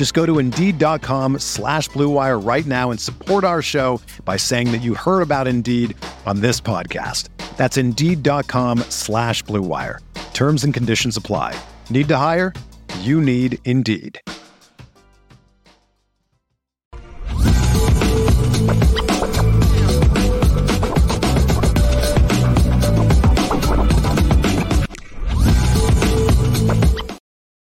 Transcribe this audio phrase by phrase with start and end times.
[0.00, 4.80] Just go to Indeed.com slash BlueWire right now and support our show by saying that
[4.80, 7.28] you heard about Indeed on this podcast.
[7.58, 9.98] That's Indeed.com slash BlueWire.
[10.32, 11.54] Terms and conditions apply.
[11.90, 12.54] Need to hire?
[13.00, 14.22] You need Indeed.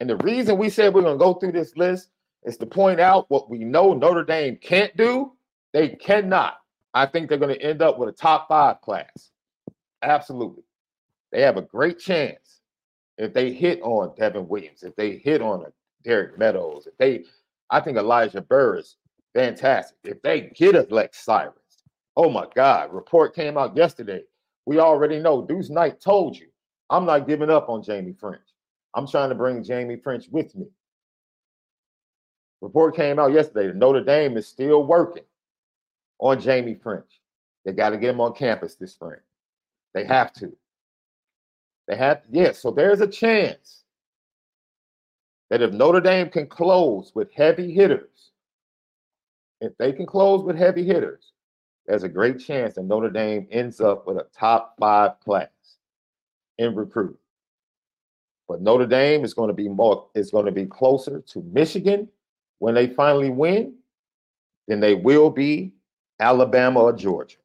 [0.02, 2.10] And the reason we said we're going to go through this list
[2.46, 5.34] is to point out what we know Notre Dame can't do.
[5.74, 6.58] They cannot.
[6.94, 9.32] I think they're going to end up with a top five class.
[10.02, 10.64] Absolutely.
[11.32, 12.62] They have a great chance
[13.18, 15.66] if they hit on Devin Williams, if they hit on
[16.04, 17.26] Derek Meadows, if they,
[17.70, 18.98] I think Elijah Burr is
[19.34, 19.98] fantastic.
[20.04, 21.54] If they get a Lex Cyrus,
[22.16, 24.22] oh my God, report came out yesterday.
[24.66, 26.48] We already know Deuce Knight told you,
[26.90, 28.42] I'm not giving up on Jamie French.
[28.94, 30.68] I'm trying to bring Jamie French with me.
[32.62, 35.24] Report came out yesterday that Notre Dame is still working
[36.20, 37.22] on Jamie French.
[37.64, 39.20] They got to get him on campus this spring.
[39.94, 40.56] They have to.
[41.88, 42.46] They have, yes.
[42.46, 43.84] Yeah, so there's a chance
[45.50, 48.32] that if Notre Dame can close with heavy hitters,
[49.62, 51.32] if they can close with heavy hitters,
[51.86, 55.50] there's a great chance that Notre Dame ends up with a top five class
[56.58, 57.18] in recruiting.
[58.48, 62.08] But Notre Dame is going to be more is going to be closer to Michigan
[62.60, 63.76] when they finally win
[64.68, 65.74] then they will be
[66.20, 67.38] Alabama or Georgia.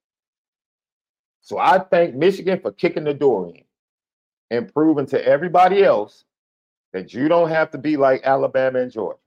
[1.42, 3.64] So I thank Michigan for kicking the door in
[4.50, 6.24] and proving to everybody else
[6.92, 9.18] that you don't have to be like Alabama and Georgia.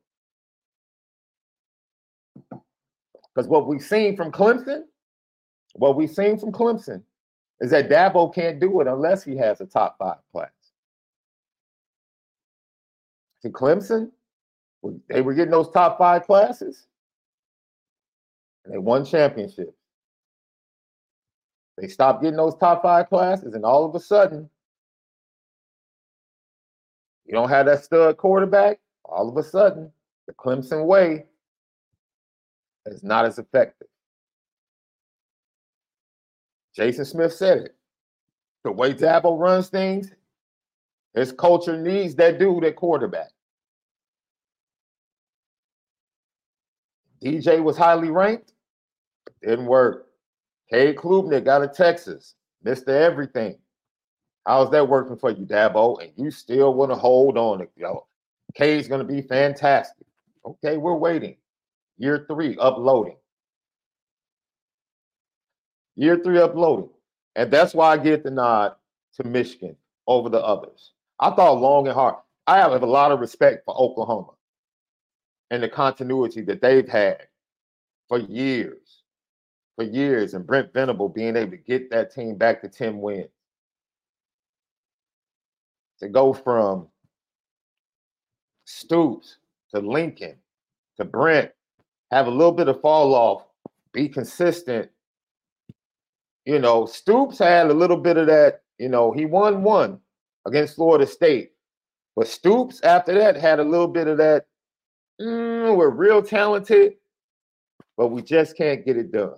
[2.52, 4.84] Because what we've seen from Clemson,
[5.74, 7.04] what we've seen from Clemson
[7.62, 10.52] is that Dabo can't do it unless he has a top five class
[13.42, 14.12] to Clemson,
[15.10, 16.88] they were getting those top five classes,
[18.66, 19.78] and they won championships.
[21.78, 24.50] They stopped getting those top five classes, and all of a sudden,
[27.26, 28.80] you don't have that stud quarterback.
[29.06, 29.92] All of a sudden,
[30.28, 31.26] the Clemson way
[32.86, 33.88] is not as effective.
[36.76, 37.76] Jason Smith said it.
[38.64, 40.12] The way Dabo runs things,
[41.14, 43.30] his culture needs that dude at quarterback.
[47.24, 48.52] DJ was highly ranked,
[49.42, 50.08] didn't work.
[50.70, 52.36] Cade Klubnik got a Texas,
[52.66, 52.90] Mr.
[52.90, 53.58] Everything.
[54.46, 56.02] How's that working for you, Dabo?
[56.02, 58.06] And you still want to hold on to yo.
[58.56, 60.06] Cade's gonna be fantastic.
[60.46, 61.38] Okay, we're waiting.
[61.98, 63.16] Year three, uploading.
[65.96, 66.90] Year three uploading.
[67.36, 68.74] And that's why I get the nod
[69.16, 69.76] to Michigan
[70.08, 70.92] over the others.
[71.20, 72.16] I thought long and hard.
[72.46, 74.32] I have a lot of respect for Oklahoma
[75.53, 77.28] and the continuity that they've had
[78.09, 79.03] for years,
[79.75, 83.30] for years, and Brent Venable being able to get that team back to 10 wins.
[86.00, 86.88] To go from
[88.66, 89.38] Stoops
[89.75, 90.38] to Lincoln
[90.97, 91.52] to Brent,
[92.09, 93.44] have a little bit of fall off,
[93.92, 94.90] be consistent.
[96.46, 100.00] You know, Stoops had a little bit of that, you know, he won one
[100.48, 101.51] against Florida State.
[102.16, 104.48] But Stoops, after that, had a little bit of that
[105.24, 106.94] mm, we're real talented,
[107.98, 109.36] but we just can't get it done.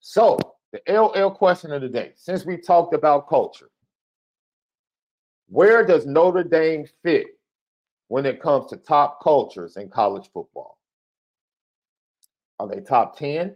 [0.00, 0.38] So,
[0.72, 3.70] the LL question of the day, since we talked about culture,
[5.48, 7.26] where does Notre Dame fit
[8.08, 10.78] when it comes to top cultures in college football?
[12.58, 13.54] Are they top 10?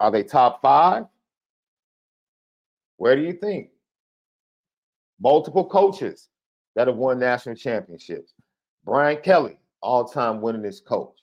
[0.00, 1.04] Are they top five?
[2.96, 3.70] Where do you think?
[5.20, 6.28] Multiple coaches
[6.74, 8.34] that have won national championships.
[8.84, 11.18] Brian Kelly, all time winningest coach.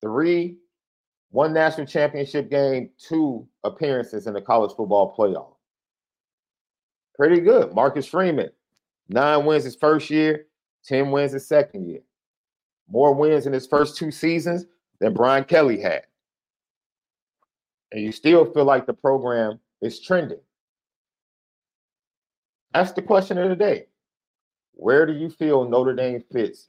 [0.00, 0.56] Three
[1.30, 5.54] one national championship game, two appearances in the college football playoff.
[7.14, 7.72] Pretty good.
[7.74, 8.50] Marcus Freeman,
[9.08, 10.46] nine wins his first year,
[10.86, 12.00] 10 wins his second year.
[12.88, 14.66] More wins in his first two seasons
[15.00, 16.02] than Brian Kelly had.
[17.92, 20.40] And you still feel like the program is trending.
[22.72, 23.86] That's the question of the day.
[24.80, 26.68] Where do you feel Notre Dame fits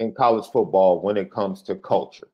[0.00, 2.26] in college football when it comes to culture?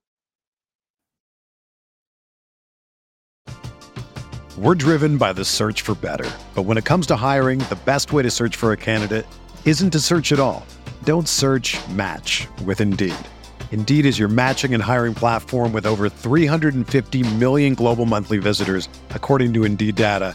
[4.56, 6.30] We're driven by the search for better.
[6.54, 9.26] But when it comes to hiring, the best way to search for a candidate
[9.66, 10.64] isn't to search at all.
[11.04, 13.14] Don't search match with Indeed.
[13.70, 19.52] Indeed is your matching and hiring platform with over 350 million global monthly visitors, according
[19.52, 20.34] to Indeed data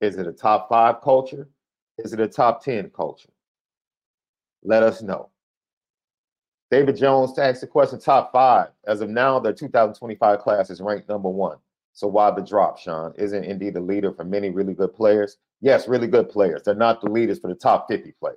[0.00, 1.48] Is it a top five culture?
[1.98, 3.30] Is it a top 10 culture?
[4.62, 5.30] Let us know.
[6.70, 8.68] David Jones asked the question top five.
[8.86, 11.58] As of now, the 2025 class is ranked number one.
[11.92, 13.14] So why the drop, Sean?
[13.16, 15.38] Isn't indeed the leader for many really good players?
[15.60, 16.62] Yes, really good players.
[16.64, 18.36] They're not the leaders for the top 50 players.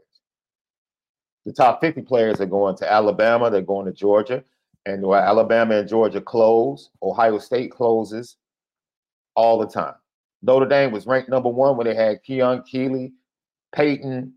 [1.45, 4.44] The top 50 players are going to Alabama, they're going to Georgia,
[4.85, 8.38] and where Alabama and Georgia close, Ohio State closes
[9.35, 9.95] all the time.
[10.41, 13.13] Notre Dame was ranked number one when they had Keon Keeley,
[13.74, 14.33] Peyton,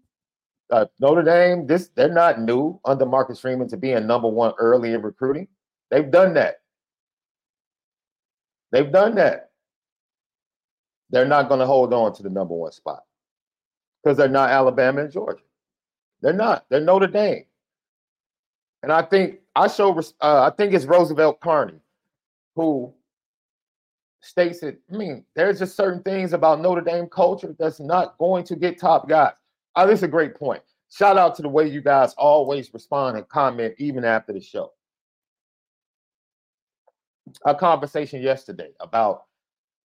[0.70, 4.94] uh, Notre Dame, this they're not new under Marcus Freeman to being number one early
[4.94, 5.46] in recruiting.
[5.90, 6.56] They've done that.
[8.70, 9.50] They've done that.
[11.10, 13.02] They're not going to hold on to the number one spot
[14.02, 15.44] because they're not Alabama and Georgia.
[16.22, 16.64] They're not.
[16.70, 17.44] They're Notre Dame.
[18.82, 19.96] And I think I show.
[20.20, 21.81] Uh, I think it's Roosevelt Carney
[22.56, 22.94] who
[24.22, 24.80] states it.
[24.92, 28.78] I mean, there's just certain things about Notre Dame culture that's not going to get
[28.78, 29.32] top guys.
[29.76, 30.62] Oh, this is a great point.
[30.90, 34.72] Shout out to the way you guys always respond and comment even after the show.
[37.44, 39.24] A conversation yesterday about,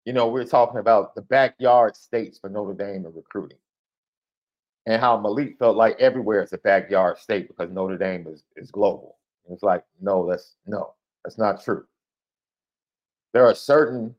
[0.06, 3.57] you know, we are talking about the backyard states for Notre Dame and recruiting.
[4.85, 8.71] And how Malik felt like everywhere is a backyard state because Notre Dame is, is
[8.71, 9.18] global.
[9.50, 11.85] It's like, no, that's no, that's not true.
[13.33, 14.16] There are certain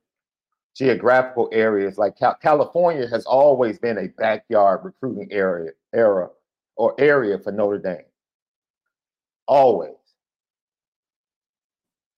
[0.78, 6.28] geographical areas like California has always been a backyard recruiting area era
[6.76, 8.04] or area for Notre Dame.
[9.48, 9.96] Always.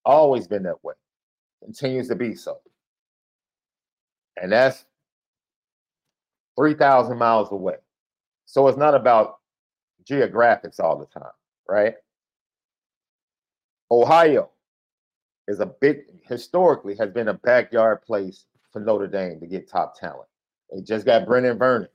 [0.05, 0.93] Always been that way.
[1.65, 2.59] Continues to be so.
[4.41, 4.85] And that's
[6.59, 7.77] 3,000 miles away.
[8.45, 9.39] So it's not about
[10.05, 11.33] geographics all the time,
[11.67, 11.95] right?
[13.91, 14.51] Ohio
[15.49, 19.99] is a big, historically, has been a backyard place for Notre Dame to get top
[19.99, 20.29] talent.
[20.73, 21.89] They just got Brenan Vernon,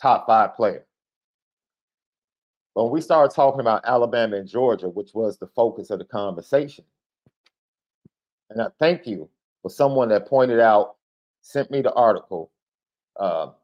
[0.00, 0.86] top five player.
[2.74, 6.04] But when we started talking about Alabama and Georgia, which was the focus of the
[6.04, 6.84] conversation,
[8.50, 9.28] and I thank you
[9.62, 10.96] for someone that pointed out,
[11.42, 12.50] sent me the article,
[13.14, 13.54] because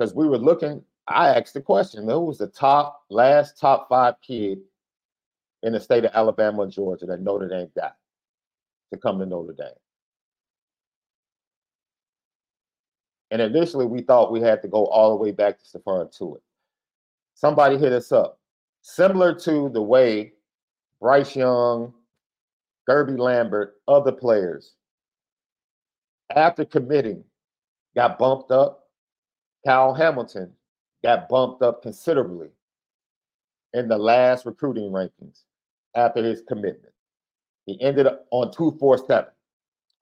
[0.00, 0.82] uh, we were looking.
[1.08, 4.58] I asked the question: Who was the top, last top five kid
[5.62, 7.96] in the state of Alabama and Georgia that Notre Dame got
[8.92, 9.83] to come to Notre Dame?
[13.34, 16.40] And initially, we thought we had to go all the way back to Stephon Tuitt.
[17.34, 18.38] Somebody hit us up.
[18.82, 20.34] Similar to the way
[21.00, 21.92] Bryce Young,
[22.88, 24.74] Guerby Lambert, other players
[26.36, 27.24] after committing,
[27.96, 28.84] got bumped up.
[29.66, 30.52] Kyle Hamilton
[31.02, 32.50] got bumped up considerably
[33.72, 35.40] in the last recruiting rankings
[35.96, 36.94] after his commitment.
[37.66, 39.28] He ended up on 247.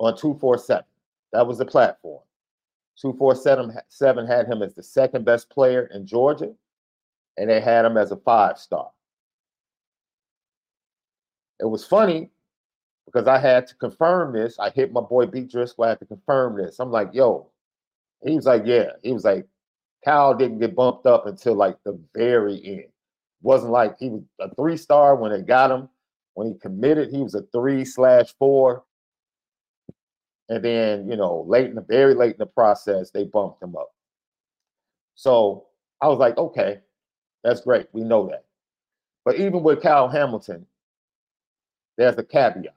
[0.01, 0.85] On 247.
[1.33, 2.21] That was the platform.
[3.01, 6.53] 247 had him as the second best player in Georgia,
[7.37, 8.91] and they had him as a five star.
[11.61, 12.31] It was funny
[13.07, 14.59] because I had to confirm this.
[14.59, 15.85] I hit my boy Beat Driscoll.
[15.85, 16.81] I had to confirm this.
[16.81, 17.51] I'm like, yo,
[18.25, 18.91] he was like, yeah.
[19.03, 19.47] He was like,
[20.05, 22.93] Cal didn't get bumped up until like the very end.
[23.43, 25.89] Wasn't like he was a three star when they got him.
[26.35, 28.85] When he committed, he was a three slash four.
[30.53, 33.75] And then, you know, late in the very late in the process, they bumped him
[33.75, 33.91] up.
[35.15, 35.69] So
[36.03, 36.81] I was like, okay,
[37.43, 37.87] that's great.
[37.93, 38.45] We know that.
[39.25, 40.67] But even with Kyle Hamilton,
[41.97, 42.75] there's a caveat.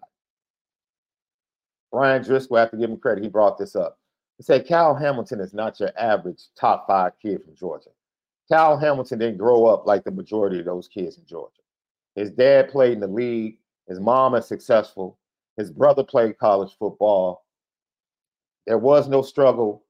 [1.92, 4.00] Brian Driscoll, I have to give him credit, he brought this up.
[4.38, 7.90] He said Cal Hamilton is not your average top five kid from Georgia.
[8.50, 11.62] Cal Hamilton didn't grow up like the majority of those kids in Georgia.
[12.16, 13.58] His dad played in the league.
[13.90, 15.18] His mom is successful.
[15.58, 17.45] His brother played college football.
[18.68, 19.84] There was no struggle.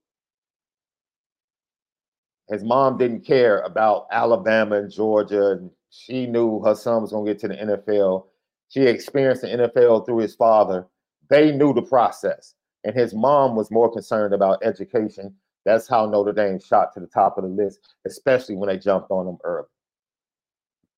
[2.49, 5.51] His mom didn't care about Alabama and Georgia.
[5.51, 8.27] And she knew her son was going to get to the NFL.
[8.69, 10.85] She experienced the NFL through his father.
[11.29, 12.53] They knew the process.
[12.83, 15.33] And his mom was more concerned about education.
[15.65, 19.09] That's how Notre Dame shot to the top of the list, especially when they jumped
[19.09, 19.67] on him early.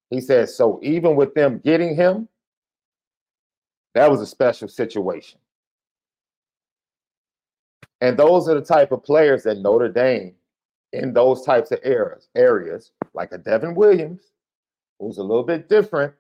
[0.10, 2.28] He says, so even with them getting him,
[3.94, 5.40] that was a special situation.
[8.02, 10.36] And those are the type of players that Notre Dame,
[10.94, 14.22] in those types of areas, areas like a Devin Williams,
[15.00, 16.14] who's a little bit different,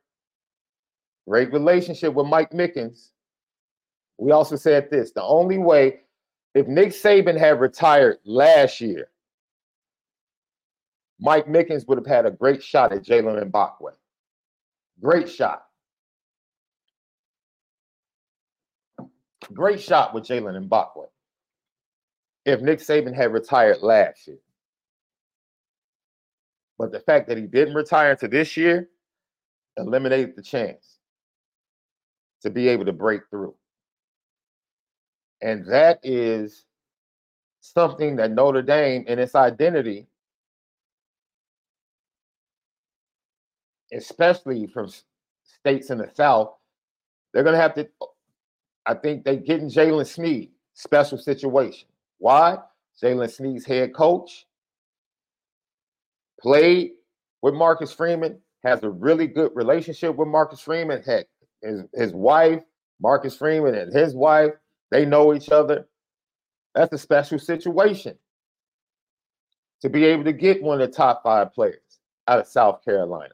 [1.28, 3.12] great relationship with Mike Mickens,
[4.18, 6.02] we also said this the only way,
[6.56, 9.10] if Nick Saban had retired last year,
[11.20, 13.92] Mike Mickens would have had a great shot at Jaylen Mbakwe.
[15.00, 15.64] Great shot.
[19.54, 21.08] Great shot with Jaylen Mbakwe.
[22.48, 24.38] If Nick Saban had retired last year.
[26.80, 28.88] But the fact that he didn't retire to this year
[29.75, 31.00] eliminated the chance
[32.44, 33.54] to be able to break through.
[35.42, 36.63] And that is
[37.60, 40.08] something that Notre Dame and its identity,
[43.94, 44.89] especially from
[45.44, 46.54] states in the South,
[47.34, 47.89] they're going to have to.
[48.86, 51.89] I think they getting Jaylen Sneed, special situation.
[52.20, 52.58] Why?
[53.02, 54.46] Jaylen Sneed's head coach
[56.42, 56.92] played
[57.42, 61.04] with Marcus Freeman, has a really good relationship with Marcus Freeman.
[61.04, 61.28] Heck,
[61.62, 62.62] his, his wife,
[63.00, 64.52] Marcus Freeman, and his wife
[64.92, 65.88] they know each other.
[66.74, 68.18] That's a special situation
[69.82, 71.82] to be able to get one of the top five players
[72.28, 73.34] out of South Carolina.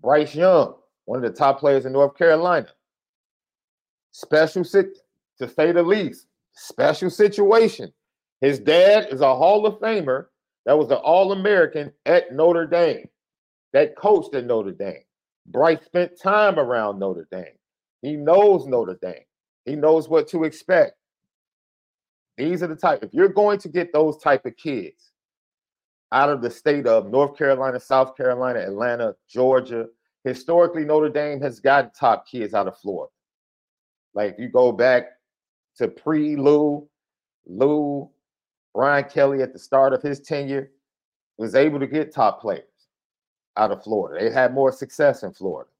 [0.00, 0.74] Bryce Young,
[1.06, 2.68] one of the top players in North Carolina.
[4.12, 4.98] Special sit
[5.38, 6.26] to say the least.
[6.54, 7.92] Special situation.
[8.40, 10.26] His dad is a Hall of Famer
[10.66, 13.08] that was an All American at Notre Dame,
[13.72, 15.02] that coached at Notre Dame.
[15.46, 17.58] Bryce spent time around Notre Dame.
[18.02, 19.24] He knows Notre Dame.
[19.64, 20.92] He knows what to expect.
[22.36, 25.12] These are the type, if you're going to get those type of kids
[26.12, 29.86] out of the state of North Carolina, South Carolina, Atlanta, Georgia,
[30.24, 33.12] historically Notre Dame has gotten top kids out of Florida.
[34.14, 35.08] Like you go back
[35.78, 36.88] to pre-Lou,
[37.46, 38.08] Lou,
[38.74, 40.70] Brian Kelly at the start of his tenure
[41.38, 42.64] was able to get top players
[43.56, 44.24] out of Florida.
[44.24, 45.70] They had more success in Florida.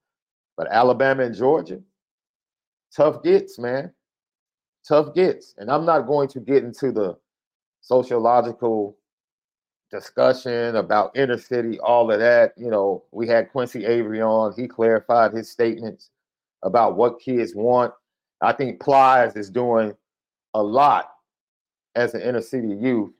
[0.57, 1.81] But Alabama and Georgia,
[2.95, 3.93] tough gets, man.
[4.87, 5.55] Tough gets.
[5.59, 7.17] And I'm not going to get into the
[7.81, 8.97] sociological
[9.91, 12.53] discussion about inner city, all of that.
[12.57, 14.55] You know, we had Quincy Avery on.
[14.57, 16.11] He clarified his statements
[16.63, 17.93] about what kids want.
[18.45, 19.95] I think Plies is doing
[20.55, 21.11] a lot
[21.95, 23.13] as an inner city youth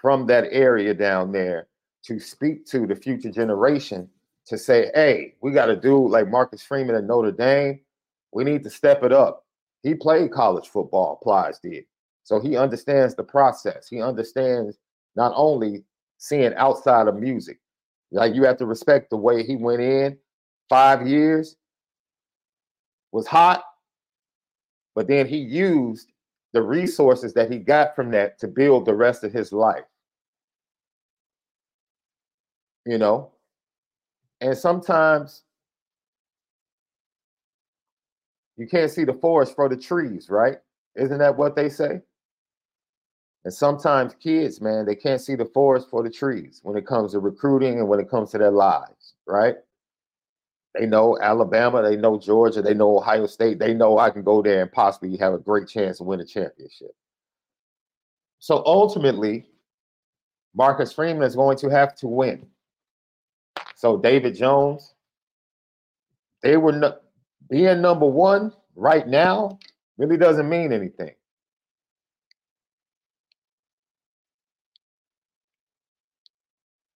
[0.00, 1.68] from that area down there
[2.04, 4.08] to speak to the future generation
[4.46, 7.80] to say, hey, we got to do like Marcus Freeman at Notre Dame.
[8.32, 9.44] We need to step it up.
[9.82, 11.84] He played college football, Plies did.
[12.24, 13.88] So he understands the process.
[13.88, 14.78] He understands
[15.16, 15.84] not only
[16.18, 17.58] seeing outside of music,
[18.10, 20.18] like you have to respect the way he went in
[20.68, 21.56] five years,
[23.12, 23.64] was hot,
[24.98, 26.10] but then he used
[26.52, 29.84] the resources that he got from that to build the rest of his life.
[32.84, 33.30] You know?
[34.40, 35.44] And sometimes
[38.56, 40.56] you can't see the forest for the trees, right?
[40.96, 42.00] Isn't that what they say?
[43.44, 47.12] And sometimes kids, man, they can't see the forest for the trees when it comes
[47.12, 49.58] to recruiting and when it comes to their lives, right?
[50.74, 54.42] They know Alabama, they know Georgia, they know Ohio State, they know I can go
[54.42, 56.94] there and possibly have a great chance to win a championship.
[58.38, 59.46] So ultimately,
[60.54, 62.46] Marcus Freeman is going to have to win.
[63.74, 64.94] So David Jones,
[66.42, 66.96] they were no,
[67.50, 69.58] being number one right now
[69.96, 71.14] really doesn't mean anything.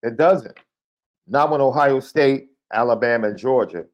[0.02, 0.58] It doesn't.
[1.26, 3.84] Not when Ohio State, Alabama, and Georgia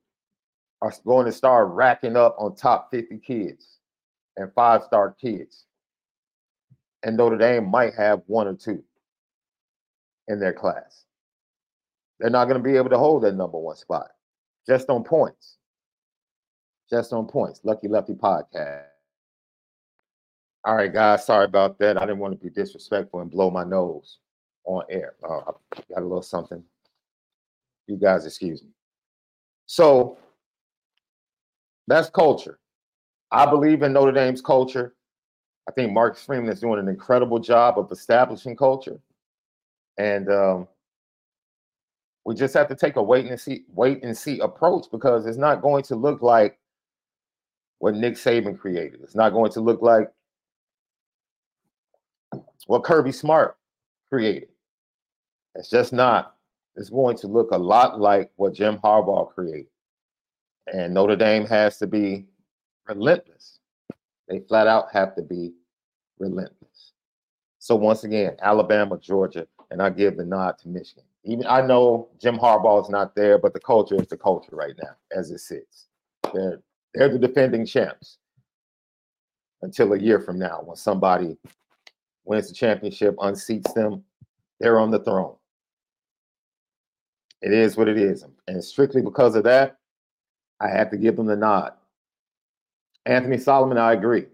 [0.80, 3.78] are going to start racking up on top 50 kids
[4.36, 5.64] and five star kids.
[7.02, 8.82] And Notre Dame might have one or two
[10.28, 11.04] in their class.
[12.18, 14.08] They're not going to be able to hold that number one spot
[14.68, 15.56] just on points.
[16.90, 17.60] Just on points.
[17.64, 18.84] Lucky Lefty podcast.
[20.64, 21.24] All right, guys.
[21.24, 21.96] Sorry about that.
[21.96, 24.18] I didn't want to be disrespectful and blow my nose
[24.64, 25.14] on air.
[25.22, 26.62] Uh, I got a little something.
[27.88, 28.68] You guys, excuse me.
[29.66, 30.18] So
[31.88, 32.60] that's culture.
[33.32, 34.94] I believe in Notre Dame's culture.
[35.68, 39.00] I think mark Freeman is doing an incredible job of establishing culture.
[39.98, 40.68] And um,
[42.24, 45.36] we just have to take a wait and see, wait and see approach because it's
[45.38, 46.58] not going to look like
[47.78, 49.00] what Nick Saban created.
[49.02, 50.10] It's not going to look like
[52.66, 53.56] what Kirby Smart
[54.08, 54.48] created.
[55.54, 56.37] It's just not.
[56.78, 59.66] It's going to look a lot like what Jim Harbaugh created.
[60.72, 62.26] And Notre Dame has to be
[62.86, 63.58] relentless.
[64.28, 65.54] They flat out have to be
[66.20, 66.92] relentless.
[67.58, 71.02] So once again, Alabama, Georgia, and I give the nod to Michigan.
[71.24, 74.74] Even I know Jim Harbaugh is not there, but the culture is the culture right
[74.80, 75.88] now as it sits.
[76.32, 76.60] They're
[76.94, 78.18] they're the defending champs
[79.62, 81.36] until a year from now when somebody
[82.24, 84.04] wins the championship, unseats them,
[84.60, 85.37] they're on the throne.
[87.42, 88.24] It is what it is.
[88.46, 89.78] And strictly because of that,
[90.60, 91.72] I have to give them the nod.
[93.06, 94.26] Anthony Solomon, I agree.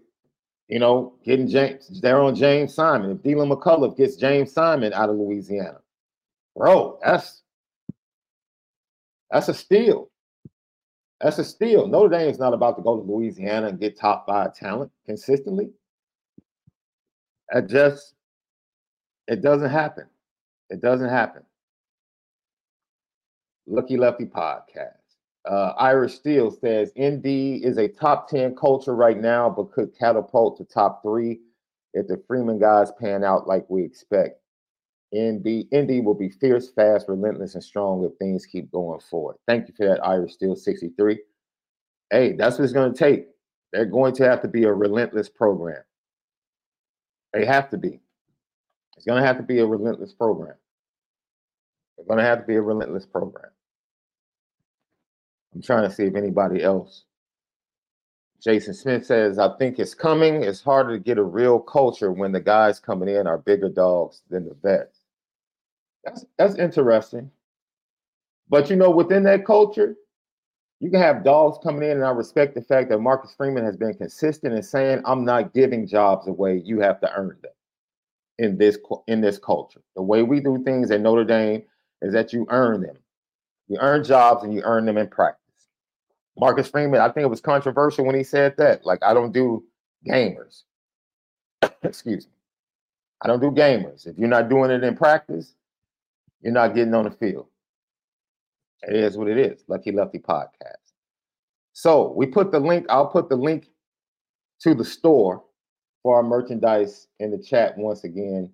[0.67, 3.11] You know, getting James, they're on James Simon.
[3.11, 5.79] If Deland McCullough gets James Simon out of Louisiana,
[6.55, 7.43] bro, that's
[9.29, 10.09] that's a steal.
[11.21, 11.87] That's a steal.
[11.87, 15.69] Notre Dame is not about to go to Louisiana and get top five talent consistently.
[17.53, 18.15] It just
[19.27, 20.07] it doesn't happen.
[20.69, 21.43] It doesn't happen.
[23.67, 24.97] Lucky Lefty podcast.
[25.49, 27.25] Uh, Irish Steel says ND
[27.63, 31.39] is a top 10 culture right now, but could catapult to top three
[31.93, 34.39] if the Freeman guys pan out like we expect.
[35.15, 39.35] ND, ND will be fierce, fast, relentless, and strong if things keep going forward.
[39.47, 41.19] Thank you for that, Irish Steel 63.
[42.09, 43.27] Hey, that's what it's going to take.
[43.71, 45.81] They're going to have to be a relentless program.
[47.33, 47.99] They have to be.
[48.97, 50.55] It's going to have to be a relentless program.
[51.97, 53.51] They're going to have to be a relentless program.
[55.53, 57.05] I'm trying to see if anybody else.
[58.41, 60.43] Jason Smith says, I think it's coming.
[60.43, 64.21] It's harder to get a real culture when the guys coming in are bigger dogs
[64.29, 64.99] than the vets.
[66.03, 67.31] That's that's interesting.
[68.47, 69.95] But you know, within that culture,
[70.79, 73.75] you can have dogs coming in, and I respect the fact that Marcus Freeman has
[73.77, 76.61] been consistent in saying, "I'm not giving jobs away.
[76.63, 77.51] You have to earn them."
[78.37, 78.77] In this
[79.07, 81.63] in this culture, the way we do things at Notre Dame
[82.01, 82.97] is that you earn them.
[83.67, 85.41] You earn jobs and you earn them in practice.
[86.37, 88.85] Marcus Freeman, I think it was controversial when he said that.
[88.85, 89.63] Like, I don't do
[90.07, 90.63] gamers.
[91.83, 92.33] Excuse me.
[93.21, 94.05] I don't do gamers.
[94.05, 95.55] If you're not doing it in practice,
[96.41, 97.47] you're not getting on the field.
[98.83, 99.63] It is what it is.
[99.67, 100.91] Lucky Lefty podcast.
[101.73, 103.69] So we put the link, I'll put the link
[104.61, 105.43] to the store
[106.03, 108.51] for our merchandise in the chat once again.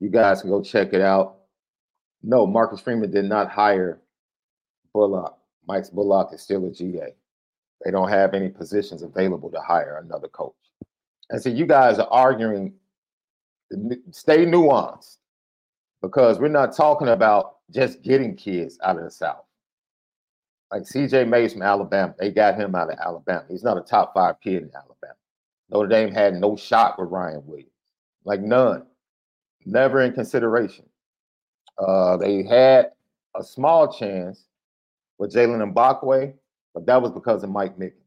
[0.00, 1.36] You guys can go check it out.
[2.26, 4.00] No, Marcus Freeman did not hire
[4.94, 5.36] Bullock.
[5.68, 7.14] Mike's Bullock is still a GA.
[7.84, 10.54] They don't have any positions available to hire another coach.
[11.28, 12.72] And so you guys are arguing,
[14.10, 15.18] stay nuanced
[16.00, 19.44] because we're not talking about just getting kids out of the South.
[20.72, 23.44] Like CJ Mays from Alabama, they got him out of Alabama.
[23.50, 25.14] He's not a top five kid in Alabama.
[25.68, 27.70] Notre Dame had no shot with Ryan Williams,
[28.24, 28.86] like none,
[29.66, 30.86] never in consideration.
[31.78, 32.92] Uh, they had
[33.34, 34.44] a small chance
[35.18, 36.34] with Jaylen Mbakwe,
[36.72, 38.00] but that was because of Mike Mickens.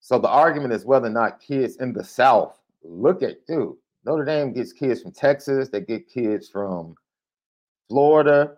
[0.00, 4.24] So the argument is whether or not kids in the South look at, dude, Notre
[4.24, 6.94] Dame gets kids from Texas, they get kids from
[7.88, 8.54] Florida,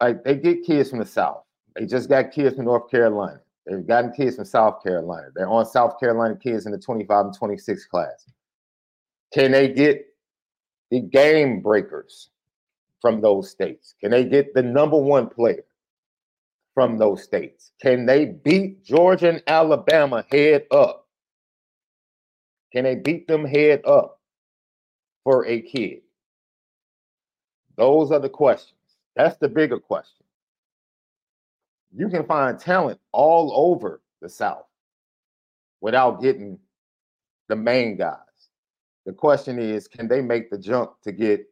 [0.00, 1.44] like they get kids from the South.
[1.76, 3.40] They just got kids from North Carolina.
[3.66, 5.28] They've gotten kids from South Carolina.
[5.34, 8.26] They're on South Carolina kids in the 25 and 26 class.
[9.32, 10.06] Can they get
[10.90, 12.30] the game breakers
[13.00, 13.94] from those states?
[14.00, 15.64] Can they get the number one player
[16.74, 17.72] from those states?
[17.80, 21.06] Can they beat Georgia and Alabama head up?
[22.72, 24.20] Can they beat them head up
[25.24, 26.00] for a kid?
[27.76, 28.74] Those are the questions.
[29.16, 30.24] That's the bigger question.
[31.94, 34.66] You can find talent all over the South
[35.80, 36.58] without getting
[37.48, 38.16] the main guys.
[39.06, 41.49] The question is, can they make the jump to get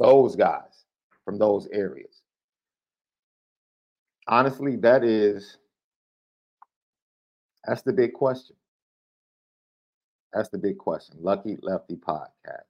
[0.00, 0.84] those guys
[1.24, 2.22] from those areas?
[4.26, 5.58] Honestly, that is
[7.64, 8.56] that's the big question.
[10.32, 11.16] That's the big question.
[11.20, 12.69] Lucky Lefty Podcast.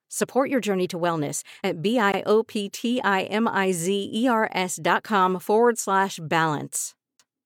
[0.13, 6.95] Support your journey to wellness at B-I-O-P-T-I-M-I-Z-E-R-S dot com forward slash balance.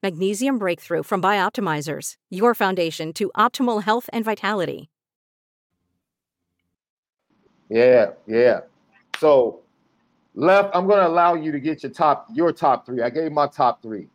[0.01, 4.89] Magnesium Breakthrough from Bioptimizers, your foundation to optimal health and vitality.
[7.69, 8.61] Yeah, yeah.
[9.19, 9.59] So,
[10.33, 13.03] left, I'm going to allow you to get your top your top three.
[13.03, 14.07] I gave my top three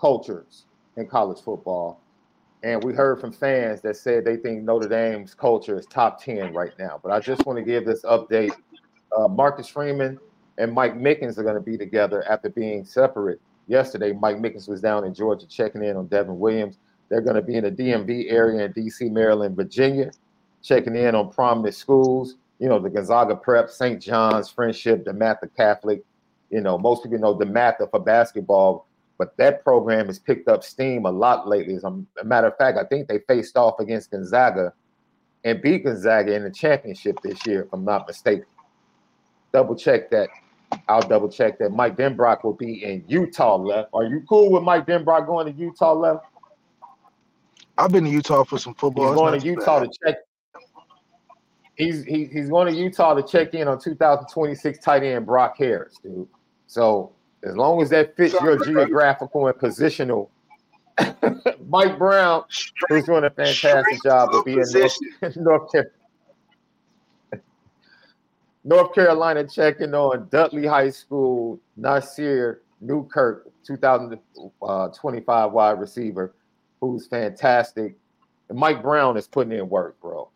[0.00, 0.64] cultures
[0.96, 2.00] in college football.
[2.62, 6.54] And we heard from fans that said they think Notre Dame's culture is top 10
[6.54, 7.00] right now.
[7.02, 8.52] But I just want to give this update.
[9.16, 10.18] Uh, Marcus Freeman
[10.58, 14.12] and Mike Mickens are going to be together after being separate yesterday.
[14.12, 16.78] Mike Mickens was down in Georgia checking in on Devin Williams.
[17.08, 20.12] They're going to be in the DMV area in DC, Maryland, Virginia,
[20.62, 22.36] checking in on prominent schools.
[22.58, 24.00] You know, the Gonzaga Prep, St.
[24.00, 26.04] John's, Friendship, DeMatha Catholic.
[26.50, 28.86] You know, most people know DeMatha for basketball
[29.22, 31.76] but that program has picked up steam a lot lately.
[31.76, 34.72] As a matter of fact, I think they faced off against Gonzaga
[35.44, 38.46] and beat Gonzaga in the championship this year, if I'm not mistaken.
[39.52, 40.28] Double check that.
[40.88, 41.70] I'll double check that.
[41.70, 43.90] Mike Denbrock will be in Utah left.
[43.94, 46.24] Are you cool with Mike Denbrock going to Utah left?
[47.78, 49.10] I've been to Utah for some football.
[49.10, 49.88] He's going to Utah bad.
[49.92, 50.16] to check.
[51.76, 55.96] He's he, he's going to Utah to check in on 2026 tight end Brock Harris,
[56.02, 56.26] dude.
[56.66, 57.12] So
[57.44, 60.28] as long as that fits your geographical and positional.
[61.68, 62.44] Mike Brown,
[62.88, 64.98] who's doing a fantastic job, of being in North,
[65.36, 65.70] North,
[68.64, 76.34] North Carolina checking on Dudley High School, Nasir Newkirk, 2025 wide receiver,
[76.80, 77.96] who's fantastic.
[78.48, 80.28] And Mike Brown is putting in work, bro.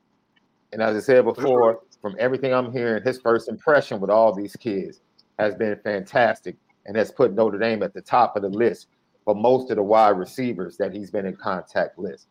[0.72, 4.56] And as I said before, from everything I'm hearing, his first impression with all these
[4.56, 5.00] kids
[5.38, 6.56] has been fantastic
[6.86, 8.88] and has put Notre Dame at the top of the list
[9.24, 12.28] for most of the wide receivers that he's been in contact list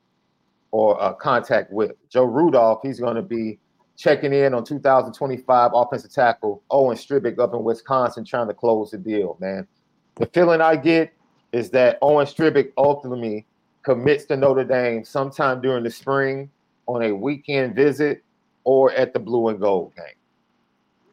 [0.72, 1.92] or uh, contact with.
[2.10, 3.60] Joe Rudolph, he's going to be
[3.98, 8.98] checking in on 2025 offensive tackle Owen Strebig up in Wisconsin, trying to close the
[8.98, 9.38] deal.
[9.40, 9.68] Man,
[10.16, 11.14] the feeling I get
[11.52, 13.46] is that Owen Strebig ultimately
[13.84, 16.50] commits to Notre Dame sometime during the spring
[16.88, 18.24] on a weekend visit
[18.64, 20.16] or at the blue and gold game.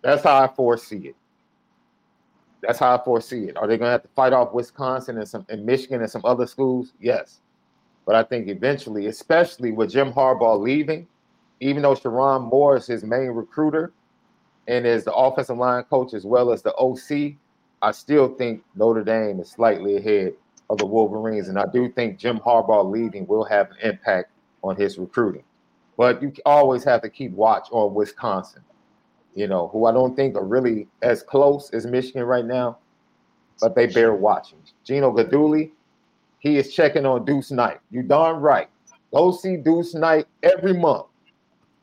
[0.02, 1.16] That's how I foresee it.
[2.62, 3.56] That's how I foresee it.
[3.56, 6.22] Are they going to have to fight off Wisconsin and some and Michigan and some
[6.24, 6.92] other schools?
[7.00, 7.40] Yes,
[8.06, 11.06] but I think eventually, especially with Jim Harbaugh leaving,
[11.60, 13.92] even though Sherrone Moore is his main recruiter
[14.68, 17.34] and is the offensive line coach as well as the OC,
[17.82, 20.34] I still think Notre Dame is slightly ahead
[20.70, 24.30] of the Wolverines, and I do think Jim Harbaugh leaving will have an impact
[24.62, 25.42] on his recruiting.
[25.96, 28.62] But you always have to keep watch on Wisconsin
[29.34, 32.78] you know, who I don't think are really as close as Michigan right now.
[33.60, 34.58] but they bear watching.
[34.84, 35.70] Gino Guidugli,
[36.40, 37.78] he is checking on Deuce Knight.
[37.90, 38.68] You darn right.
[39.14, 41.06] Go see Deuce Knight every month,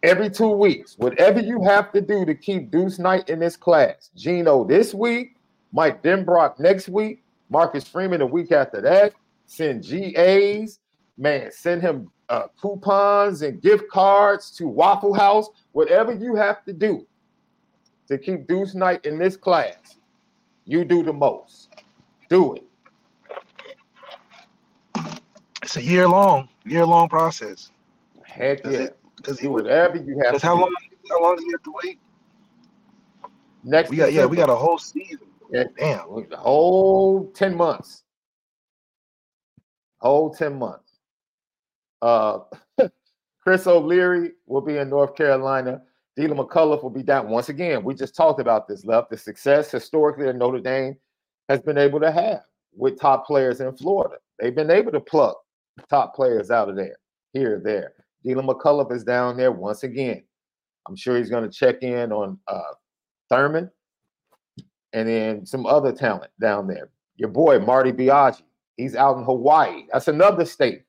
[0.04, 0.96] every two weeks.
[0.98, 4.10] Whatever you have to do to keep Deuce Knight in this class.
[4.16, 5.36] Gino this week,
[5.72, 9.14] Mike Denbrock next week, Marcus Freeman the week after that.
[9.46, 10.80] Send GAs,
[11.18, 15.50] man, send him uh, coupons and gift cards to Waffle House.
[15.72, 17.08] Whatever you have to do
[18.10, 19.98] to keep Deuce Knight in this class,
[20.66, 21.70] you do the most.
[22.30, 22.64] Do it.
[25.64, 27.72] It's a year long, year long process.
[28.24, 28.88] Heck yeah.
[29.24, 30.62] Does Do whatever you have Because to how do.
[30.62, 30.76] long?
[31.10, 32.00] How long do you have to wait?
[33.64, 35.28] Next We got yeah, we got a whole season.
[35.52, 35.66] Yeah.
[35.78, 36.26] Damn.
[36.30, 38.04] the whole 10 months.
[40.00, 40.94] Whole 10 months.
[42.02, 42.40] Uh
[43.44, 45.82] Chris O'Leary will be in North Carolina.
[46.20, 47.30] Deland McCullough will be down.
[47.30, 49.10] Once again, we just talked about this left.
[49.10, 50.98] The success historically that Notre Dame
[51.48, 52.42] has been able to have
[52.76, 54.18] with top players in Florida.
[54.38, 55.38] They've been able to pluck
[55.90, 56.98] top players out of there,
[57.32, 57.94] here, there.
[58.26, 60.22] Deland McCullough is down there once again.
[60.90, 62.74] I'm sure he's going to check in on uh,
[63.30, 63.72] Thurman
[64.92, 66.90] and then some other talent down there.
[67.16, 68.42] Your boy Marty Biaggi,
[68.76, 69.84] he's out in Hawaii.
[69.94, 70.84] That's another state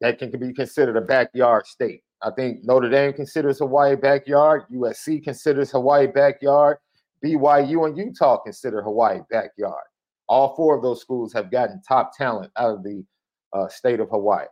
[0.00, 2.04] that can be considered a backyard state.
[2.22, 4.64] I think Notre Dame considers Hawaii backyard.
[4.72, 6.78] USC considers Hawaii backyard.
[7.24, 9.84] BYU and Utah consider Hawaii backyard.
[10.28, 13.04] All four of those schools have gotten top talent out of the
[13.52, 14.46] uh, state of Hawaii.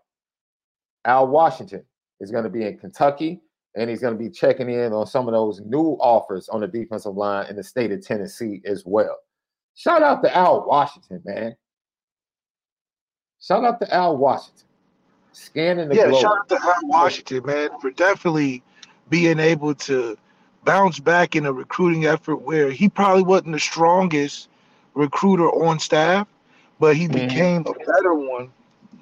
[1.04, 1.84] Al Washington
[2.20, 3.42] is going to be in Kentucky,
[3.76, 6.66] and he's going to be checking in on some of those new offers on the
[6.66, 9.16] defensive line in the state of Tennessee as well.
[9.74, 11.54] Shout out to Al Washington, man.
[13.40, 14.64] Shout out to Al Washington.
[15.36, 16.22] Scanning the Yeah, globe.
[16.22, 18.62] shout out to Al Washington, man, for definitely
[19.10, 20.16] being able to
[20.64, 24.48] bounce back in a recruiting effort where he probably wasn't the strongest
[24.94, 26.26] recruiter on staff,
[26.80, 27.12] but he Mhm.
[27.12, 28.50] became a better one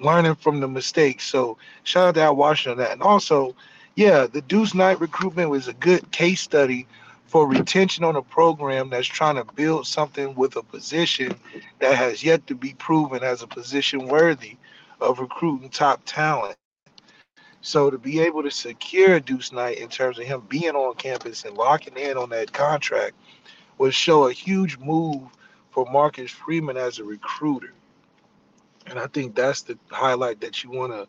[0.01, 1.23] learning from the mistakes.
[1.23, 2.91] So shout out to Al Washington on that.
[2.91, 3.55] And also,
[3.95, 6.85] yeah, the Deuce Knight recruitment was a good case study
[7.27, 11.33] for retention on a program that's trying to build something with a position
[11.79, 14.57] that has yet to be proven as a position worthy
[15.01, 16.55] of recruiting top talent.
[17.61, 21.45] So to be able to secure Deuce Knight in terms of him being on campus
[21.45, 23.15] and locking in on that contract
[23.77, 25.23] would show a huge move
[25.71, 27.73] for Marcus Freeman as a recruiter.
[28.85, 31.07] And I think that's the highlight that you want to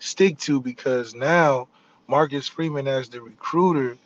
[0.00, 1.68] stick to because now
[2.08, 3.96] Marcus Freeman as the recruiter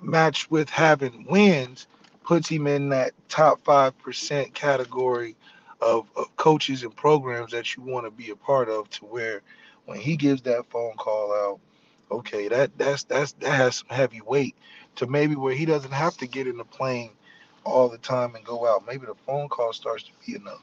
[0.00, 1.86] matched with having wins
[2.24, 5.36] puts him in that top 5% category
[5.80, 9.42] of, of coaches and programs that you want to be a part of to where
[9.84, 11.60] when he gives that phone call out,
[12.10, 14.56] okay, that that's that's that has some heavy weight
[14.96, 17.10] to maybe where he doesn't have to get in the plane
[17.64, 18.86] all the time and go out.
[18.86, 20.62] Maybe the phone call starts to be enough.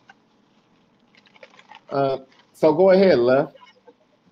[1.90, 2.18] Uh,
[2.54, 3.56] so go ahead, Left.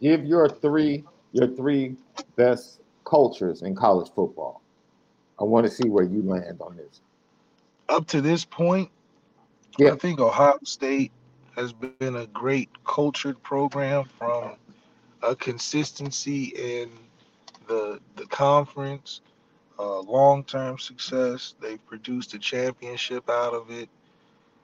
[0.02, 1.96] Give your three your three
[2.36, 4.62] best cultures in college football.
[5.39, 7.02] I want to see where you land on this.
[7.89, 8.89] Up to this point,
[9.78, 9.94] Yeah.
[9.94, 11.12] I think Ohio State
[11.56, 14.56] has been a great cultured program from
[15.22, 16.90] a consistency in
[17.68, 19.22] the the conference,
[19.80, 21.56] uh, long term success.
[21.62, 23.90] They've produced a championship out of it.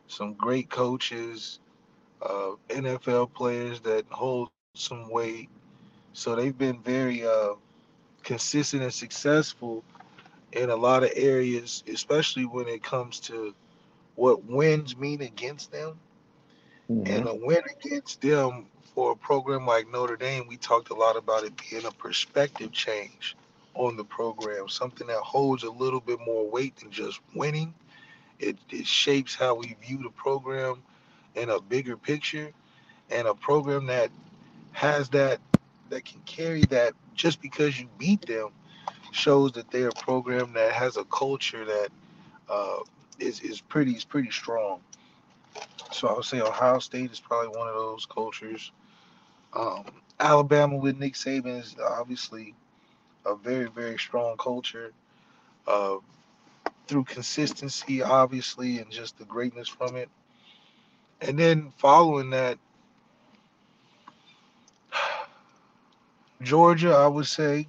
[0.07, 1.59] Some great coaches,
[2.21, 5.49] uh, NFL players that hold some weight.
[6.13, 7.53] So they've been very uh,
[8.23, 9.83] consistent and successful
[10.53, 13.53] in a lot of areas, especially when it comes to
[14.17, 15.99] what wins mean against them.
[17.05, 21.15] And a win against them for a program like Notre Dame, we talked a lot
[21.15, 23.37] about it being a perspective change
[23.75, 27.73] on the program, something that holds a little bit more weight than just winning.
[28.39, 30.81] It, it shapes how we view the program
[31.35, 32.51] in a bigger picture,
[33.11, 34.09] and a program that
[34.71, 35.39] has that,
[35.89, 38.49] that can carry that just because you beat them
[39.11, 41.89] shows that they're a program that has a culture that
[42.49, 42.79] uh,
[43.19, 44.79] is, is pretty is pretty strong.
[45.91, 48.71] So I would say Ohio State is probably one of those cultures.
[49.53, 49.85] Um,
[50.19, 52.53] Alabama with Nick Saban is obviously
[53.25, 54.93] a very, very strong culture
[55.67, 55.97] uh,
[56.87, 60.09] through consistency, obviously, and just the greatness from it.
[61.21, 62.57] And then following that,
[66.41, 67.67] Georgia, I would say,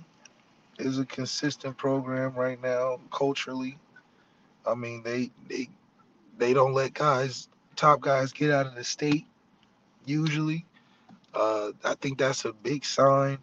[0.78, 3.78] is a consistent program right now culturally.
[4.68, 5.68] I mean, they they
[6.38, 9.26] they don't let guys, top guys, get out of the state
[10.06, 10.66] usually.
[11.34, 13.38] Uh, I think that's a big sign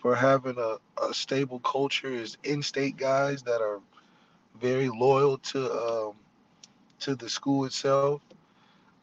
[0.00, 3.80] for having a, a stable culture is in-state guys that are
[4.60, 6.12] very loyal to um,
[7.00, 8.14] to the school itself.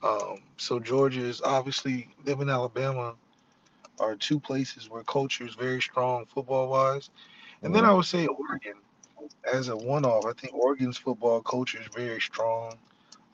[0.03, 3.15] Um, so Georgia is obviously them in Alabama
[3.99, 7.09] are two places where culture is very strong football wise.
[7.63, 8.75] And then I would say Oregon
[9.51, 10.25] as a one off.
[10.25, 12.75] I think Oregon's football culture is very strong.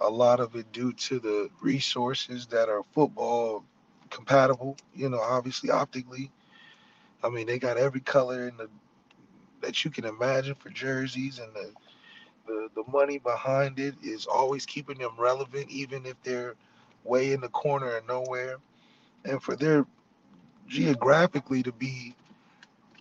[0.02, 3.64] A lot of it due to the resources that are football
[4.10, 6.32] compatible, you know, obviously optically.
[7.24, 8.70] I mean, they got every color in the
[9.62, 11.72] that you can imagine for jerseys and the
[12.48, 16.56] the, the money behind it is always keeping them relevant even if they're
[17.04, 18.58] way in the corner and nowhere.
[19.26, 19.86] And for their
[20.68, 22.16] geographically to be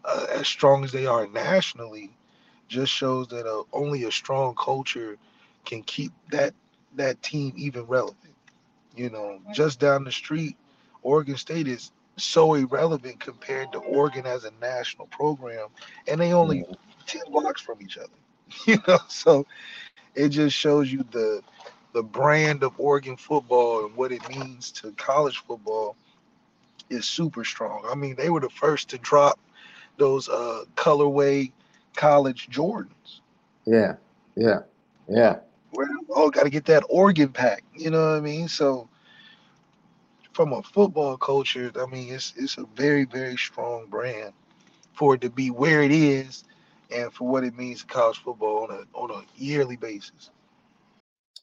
[0.05, 2.11] uh, as strong as they are nationally
[2.71, 5.19] just shows that uh, only a strong culture
[5.67, 6.55] can keep that
[6.97, 8.35] that team even relevant.
[8.97, 10.57] You know, just down the street,
[11.03, 15.69] Oregon State is so irrelevant compared to Oregon as a national program,
[16.09, 16.67] and they only
[17.07, 18.09] ten blocks from each other.
[18.67, 19.47] You know, so
[20.15, 21.43] it just shows you the
[21.93, 25.97] the brand of Oregon football and what it means to college football
[26.91, 27.85] is super strong.
[27.91, 29.41] I mean, they were the first to drop
[29.99, 31.53] those uh colorway
[31.97, 33.21] college Jordans.
[33.67, 33.95] Yeah,
[34.37, 34.61] yeah,
[35.09, 35.39] yeah.
[35.73, 37.65] Where oh, got to get that Oregon pack.
[37.75, 38.49] You know what I mean?
[38.49, 38.89] So
[40.33, 44.33] from a football culture, I mean, it's it's a very very strong brand
[44.95, 46.45] for it to be where it is,
[46.91, 50.31] and for what it means to college football on a on a yearly basis.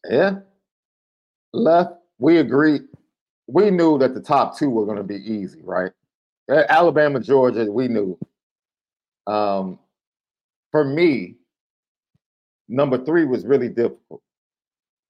[0.10, 0.39] Yeah.
[1.53, 2.83] Left, we agreed.
[3.47, 5.91] We knew that the top two were going to be easy, right?
[6.49, 8.17] Alabama, Georgia, we knew.
[9.25, 9.79] Um,
[10.71, 11.36] for me,
[12.67, 14.21] number three was really difficult,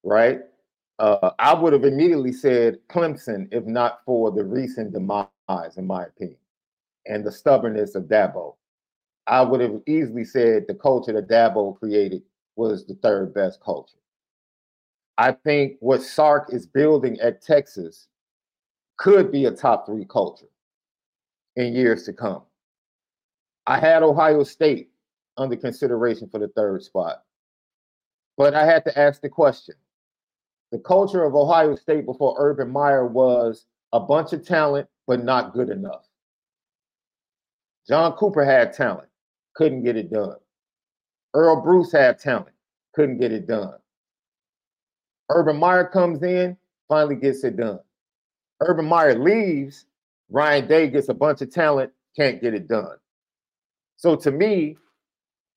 [0.03, 0.41] right?
[0.99, 5.29] Uh, I would have immediately said Clemson if not for the recent demise,
[5.77, 6.37] in my opinion,
[7.05, 8.55] and the stubbornness of Dabo.
[9.27, 12.23] I would have easily said the culture that Dabo created
[12.55, 13.97] was the third best culture.
[15.17, 18.07] I think what Sark is building at Texas
[18.97, 20.47] could be a top three culture
[21.55, 22.43] in years to come.
[23.65, 24.89] I had Ohio State
[25.37, 27.23] under consideration for the third spot.
[28.37, 29.75] But I had to ask the question.
[30.71, 35.53] The culture of Ohio State before Urban Meyer was a bunch of talent, but not
[35.53, 36.05] good enough.
[37.87, 39.07] John Cooper had talent,
[39.55, 40.35] couldn't get it done.
[41.33, 42.55] Earle Bruce had talent,
[42.93, 43.75] couldn't get it done.
[45.29, 46.57] Urban Meyer comes in,
[46.89, 47.79] finally gets it done.
[48.61, 49.85] Urban Meyer leaves,
[50.29, 52.97] Ryan Day gets a bunch of talent, can't get it done.
[53.95, 54.77] So to me,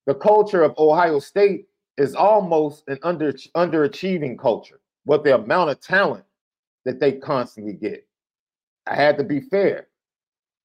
[0.06, 5.80] the culture of Ohio State is almost an under underachieving culture with the amount of
[5.80, 6.24] talent
[6.84, 8.06] that they constantly get.
[8.86, 9.88] I had to be fair.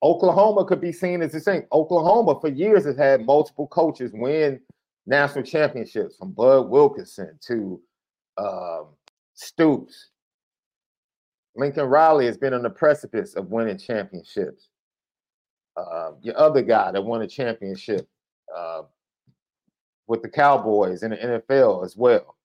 [0.04, 1.64] Oklahoma could be seen as the same.
[1.72, 4.60] Oklahoma for years has had multiple coaches win
[5.08, 7.82] national championships from Bud Wilkinson to
[8.38, 8.88] um,
[9.34, 10.10] Stoops.
[11.56, 14.70] Lincoln Riley has been on the precipice of winning championships.
[15.78, 18.08] Uh, your other guy that won a championship,
[18.56, 18.84] uh,
[20.08, 22.36] with the Cowboys in the NFL as well.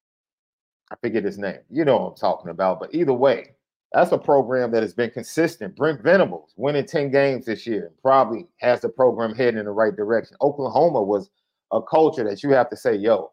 [0.91, 1.59] I forget his name.
[1.69, 2.81] You know what I'm talking about.
[2.81, 3.55] But either way,
[3.93, 5.77] that's a program that has been consistent.
[5.77, 9.73] Brent Venables winning 10 games this year and probably has the program heading in the
[9.73, 10.37] right direction.
[10.41, 11.31] Oklahoma was
[11.73, 13.33] a culture that you have to say, yo,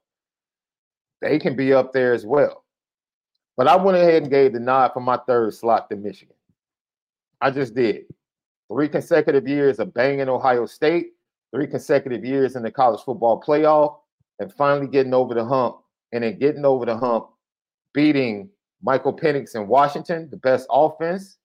[1.21, 2.63] they can be up there as well.
[3.55, 6.35] But I went ahead and gave the nod for my third slot to Michigan.
[7.41, 8.05] I just did.
[8.71, 11.13] Three consecutive years of banging Ohio State,
[11.53, 13.97] three consecutive years in the college football playoff,
[14.39, 15.77] and finally getting over the hump
[16.11, 17.27] and then getting over the hump,
[17.93, 18.49] beating
[18.81, 21.37] Michael Penix in Washington, the best offense,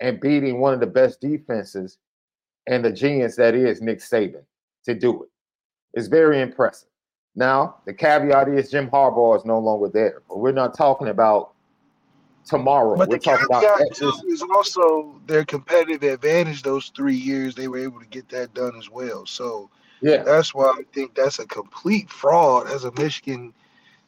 [0.00, 1.98] and beating one of the best defenses
[2.66, 4.42] and the genius that is Nick Saban
[4.84, 5.28] to do it.
[5.94, 6.88] It's very impressive.
[7.34, 11.52] Now, the caveat is Jim Harbaugh is no longer there, but we're not talking about
[12.46, 12.96] tomorrow.
[12.96, 16.62] But we're the talking about caveat at too is also their competitive advantage.
[16.62, 19.26] Those three years, they were able to get that done as well.
[19.26, 23.52] So yeah, that's why I think that's a complete fraud as a Michigan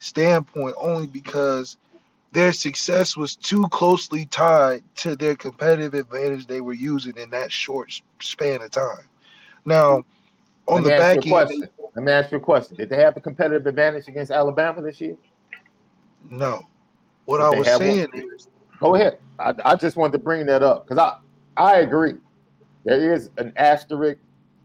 [0.01, 1.77] standpoint, only because
[2.33, 7.51] their success was too closely tied to their competitive advantage they were using in that
[7.51, 9.05] short span of time.
[9.65, 10.05] Now,
[10.67, 11.69] on the back end, question.
[11.95, 12.77] Let me ask you a question.
[12.77, 15.17] Did they have a competitive advantage against Alabama this year?
[16.31, 16.67] no.
[17.25, 17.89] What Did I was have one?
[17.89, 18.49] saying is,
[18.81, 19.19] Go ahead.
[19.39, 21.19] I, I just wanted to bring that up because I
[21.57, 22.15] I agree.
[22.85, 24.19] There is an asterisk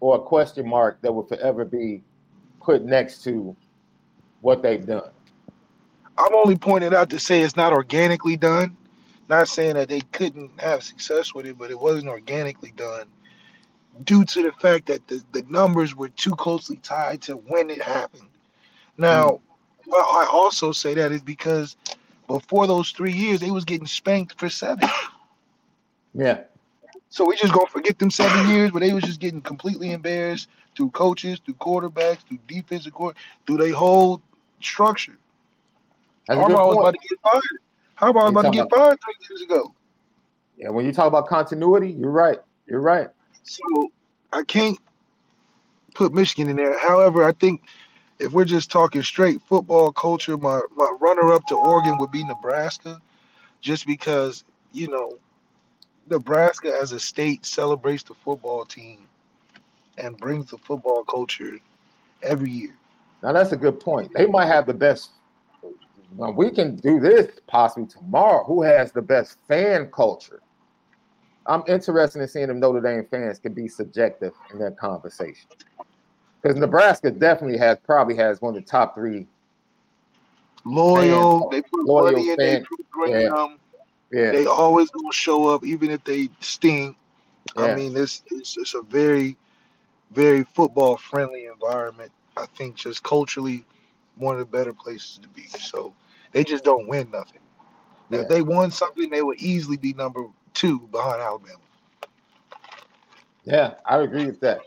[0.04, 2.04] or a question mark that will forever be
[2.62, 3.56] put next to
[4.42, 5.10] what they've done.
[6.18, 8.76] I'm only pointing out to say it's not organically done.
[9.30, 13.06] Not saying that they couldn't have success with it, but it wasn't organically done
[14.04, 17.82] due to the fact that the, the numbers were too closely tied to when it
[17.82, 18.28] happened.
[18.98, 19.92] Now, mm-hmm.
[19.92, 21.78] why I also say that is because
[22.28, 24.90] before those three years, they was getting spanked for seven.
[26.14, 26.42] Yeah.
[27.14, 30.48] So we just gonna forget them seven years, but they was just getting completely embarrassed
[30.76, 34.20] through coaches, through quarterbacks, through defensive court, through their whole
[34.62, 35.16] structure.
[36.28, 37.44] That's Harbaugh was about to get fired.
[38.00, 39.76] Harbaugh was about to get fired three years ago.
[40.58, 42.40] Yeah, when you talk about continuity, you're right.
[42.66, 43.10] You're right.
[43.44, 43.92] So
[44.32, 44.80] I can't
[45.94, 46.80] put Michigan in there.
[46.80, 47.62] However, I think
[48.18, 52.24] if we're just talking straight football culture, my, my runner up to Oregon would be
[52.24, 53.00] Nebraska,
[53.62, 55.20] just because, you know,
[56.10, 59.08] Nebraska as a state celebrates the football team
[59.98, 61.60] and brings the football culture
[62.22, 62.76] every year.
[63.22, 64.14] Now that's a good point.
[64.14, 65.12] They might have the best.
[66.18, 68.44] We can do this possibly tomorrow.
[68.44, 70.42] Who has the best fan culture?
[71.46, 75.48] I'm interested in seeing if Notre Dame fans can be subjective in that conversation.
[76.42, 79.28] Because Nebraska definitely has probably has one of the top three.
[80.66, 83.22] Loyal, Fan- they put loyal money in their fan- program.
[83.22, 83.60] Yeah, um,
[84.14, 86.98] They always gonna show up, even if they stink.
[87.58, 89.38] I mean, this it's, a very,
[90.12, 92.12] very football friendly environment.
[92.38, 93.66] I think just culturally,
[94.16, 95.44] one of the better places to be.
[95.48, 95.94] So
[96.32, 97.42] they just don't win nothing.
[98.10, 98.22] Yeah.
[98.22, 101.60] If they won something, they would easily be number two behind Alabama.
[103.46, 104.62] yeah, I agree with that.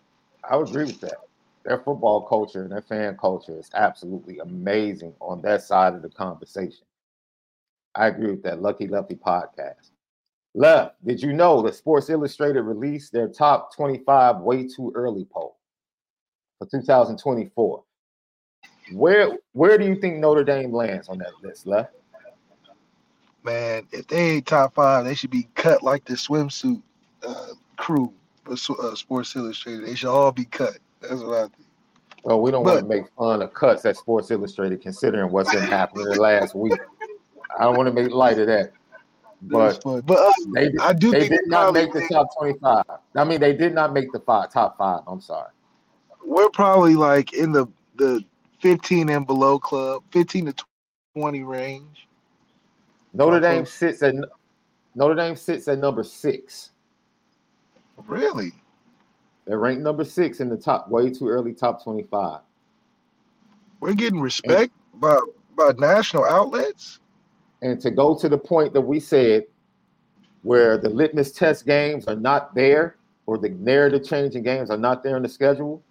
[0.48, 1.18] I would agree with that.
[1.64, 6.08] Their football culture and their fan culture is absolutely amazing on that side of the
[6.10, 6.86] conversation.
[7.96, 8.60] I agree with that.
[8.60, 9.90] Lucky Lefty podcast.
[10.54, 15.58] Left, did you know that Sports Illustrated released their top 25 way too early poll
[16.58, 17.84] for 2024?
[18.92, 21.92] Where where do you think Notre Dame lands on that list, Left?
[23.42, 26.82] Man, if they ain't top five, they should be cut like the swimsuit
[27.22, 28.12] uh, crew
[28.44, 29.86] for uh, Sports Illustrated.
[29.86, 30.78] They should all be cut.
[31.00, 31.66] That's what I think.
[32.24, 35.62] Well, we don't want to make fun of cuts at Sports Illustrated considering what's been
[35.62, 36.72] happening the last week.
[37.56, 38.72] I don't want to make light of that.
[39.42, 42.84] But but uh, they, I do they think did not make the top 25.
[43.14, 45.02] I mean, they did not make the five, top five.
[45.06, 45.50] I'm sorry.
[46.24, 48.24] we're probably like in the the
[48.60, 50.54] 15 and below club, 15 to
[51.16, 52.08] 20 range.
[53.12, 53.56] Notre Okay.
[53.56, 54.14] Dame sits at
[54.94, 56.70] Notre Dame sits at number six.
[58.06, 58.52] Really?
[59.46, 62.40] They're ranked number six in the top, way too early top 25.
[63.80, 65.20] We're getting respect by
[65.56, 67.00] by national outlets.
[67.62, 69.44] And to go to the point that we said,
[70.42, 72.96] where the litmus test games are not there,
[73.26, 75.82] or the narrative changing games are not there in the schedule,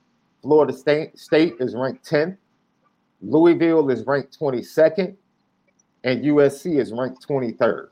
[0.41, 2.37] Florida State, State is ranked 10th,
[3.21, 5.15] Louisville is ranked 22nd,
[6.03, 7.87] and USC is ranked 23rd.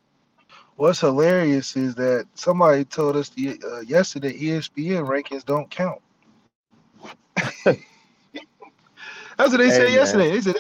[0.76, 6.02] What's hilarious is that somebody told us the, uh, yesterday ESPN rankings don't count.
[9.38, 9.94] That's what they Hey, said man.
[9.94, 10.32] yesterday.
[10.32, 10.56] They said,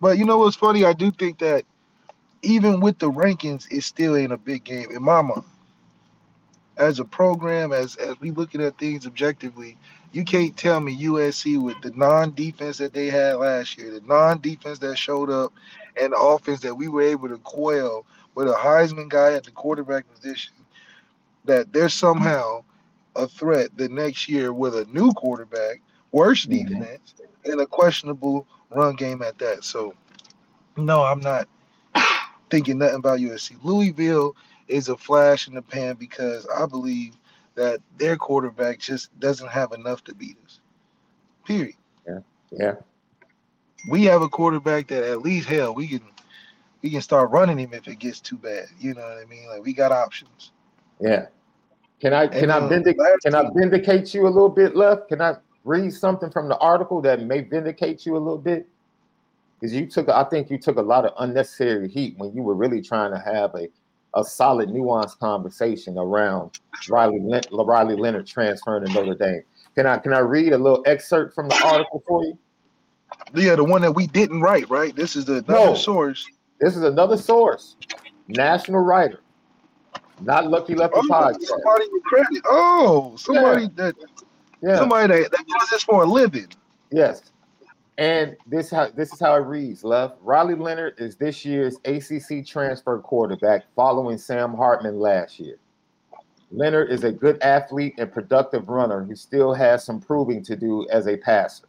[0.00, 0.84] but you know what's funny?
[0.84, 1.64] I do think that
[2.42, 5.44] even with the rankings, it still ain't a big game in my mind.
[6.76, 9.76] As a program, as as we looking at things objectively,
[10.12, 14.78] you can't tell me USC with the non-defense that they had last year, the non-defense
[14.78, 15.52] that showed up,
[16.00, 19.50] and the offense that we were able to quell with a Heisman guy at the
[19.50, 20.54] quarterback position,
[21.44, 22.64] that they're somehow
[23.16, 25.82] a threat the next year with a new quarterback,
[26.12, 26.78] worse Mhm.
[26.78, 27.14] defense,
[27.44, 29.64] and a questionable run game at that.
[29.64, 29.94] So,
[30.76, 31.48] no, I'm not
[32.50, 33.56] thinking nothing about USC.
[33.62, 34.34] Louisville
[34.68, 37.16] is a flash in the pan because I believe
[37.54, 40.60] that their quarterback just doesn't have enough to beat us.
[41.44, 41.74] Period.
[42.06, 42.20] Yeah.
[42.52, 42.74] Yeah.
[43.90, 46.02] We have a quarterback that at least hell we can
[46.82, 48.66] we can start running him if it gets too bad.
[48.78, 49.46] You know what I mean?
[49.48, 50.52] Like we got options.
[51.00, 51.26] Yeah.
[52.00, 54.76] Can I can And, I uh, vindic- last can I vindicate you a little bit
[54.76, 55.08] left?
[55.08, 55.34] Can I
[55.64, 58.66] read something from the article that may vindicate you a little bit?
[59.60, 62.54] Because you took I think you took a lot of unnecessary heat when you were
[62.54, 63.68] really trying to have a,
[64.18, 66.58] a solid nuanced conversation around
[66.88, 67.20] Riley
[67.52, 69.42] Riley Leonard transferring to Notre Dame.
[69.74, 72.38] Can I can I read a little excerpt from the article for you?
[73.34, 74.94] Yeah, the one that we didn't write, right?
[74.96, 75.74] This is the another No.
[75.74, 76.26] source.
[76.58, 77.76] This is another source,
[78.28, 79.20] national writer,
[80.20, 81.42] not Lucky Lefty Oh, podcast.
[81.42, 82.42] somebody with credit.
[82.46, 83.94] Oh, somebody that
[84.62, 84.76] Yeah.
[84.76, 86.48] somebody that, that does this for a living.
[86.90, 87.22] Yes.
[88.00, 90.16] And this how this is how it reads, Love.
[90.22, 95.58] Riley Leonard is this year's ACC transfer quarterback following Sam Hartman last year.
[96.50, 100.88] Leonard is a good athlete and productive runner who still has some proving to do
[100.88, 101.66] as a passer.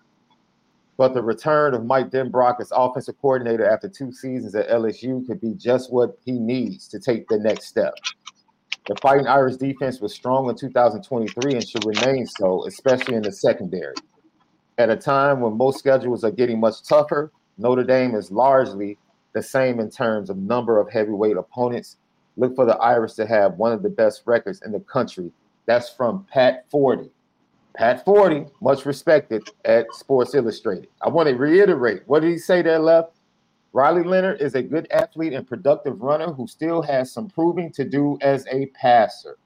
[0.95, 5.41] But the return of Mike Denbrock as offensive coordinator after two seasons at LSU could
[5.41, 7.93] be just what he needs to take the next step.
[8.87, 13.33] The Fighting Irish defense was strong in 2023 and should remain so, especially in the
[13.33, 13.95] secondary.
[14.81, 18.97] At a time when most schedules are getting much tougher, Notre Dame is largely
[19.31, 21.97] the same in terms of number of heavyweight opponents.
[22.35, 25.31] Look for the Irish to have one of the best records in the country.
[25.67, 27.11] That's from Pat Forde.
[27.75, 30.87] Pat Forde, much respected at Sports Illustrated.
[31.03, 33.17] I want to reiterate what did he say there, left?
[33.73, 37.85] Riley Leonard is a good athlete and productive runner who still has some proving to
[37.85, 39.37] do as a passer.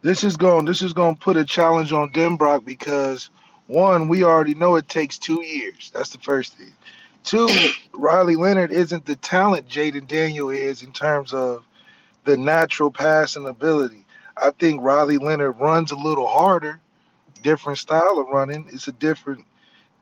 [0.00, 3.28] This is going this is going to put a challenge on Denbrock because
[3.70, 5.90] one, we already know it takes 2 years.
[5.94, 6.72] That's the first thing.
[7.22, 7.48] Two,
[7.92, 11.64] Riley Leonard isn't the talent Jayden Daniel is in terms of
[12.24, 14.04] the natural passing ability.
[14.36, 16.80] I think Riley Leonard runs a little harder,
[17.42, 18.66] different style of running.
[18.72, 19.44] It's a different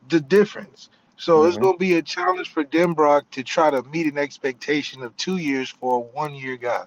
[0.09, 0.89] the difference.
[1.17, 1.49] So mm-hmm.
[1.49, 5.17] it's going to be a challenge for Denbrock to try to meet an expectation of
[5.17, 6.85] two years for a one year guy.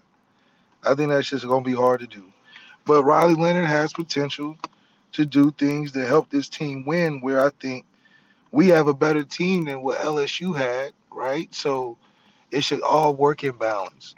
[0.84, 2.23] I think that's just going to be hard to do.
[2.86, 4.57] But Riley Leonard has potential
[5.14, 7.86] to do things to help this team win, where I think
[8.51, 11.53] we have a better team than what LSU had, right?
[11.53, 11.97] So
[12.51, 14.16] it should all work in balance.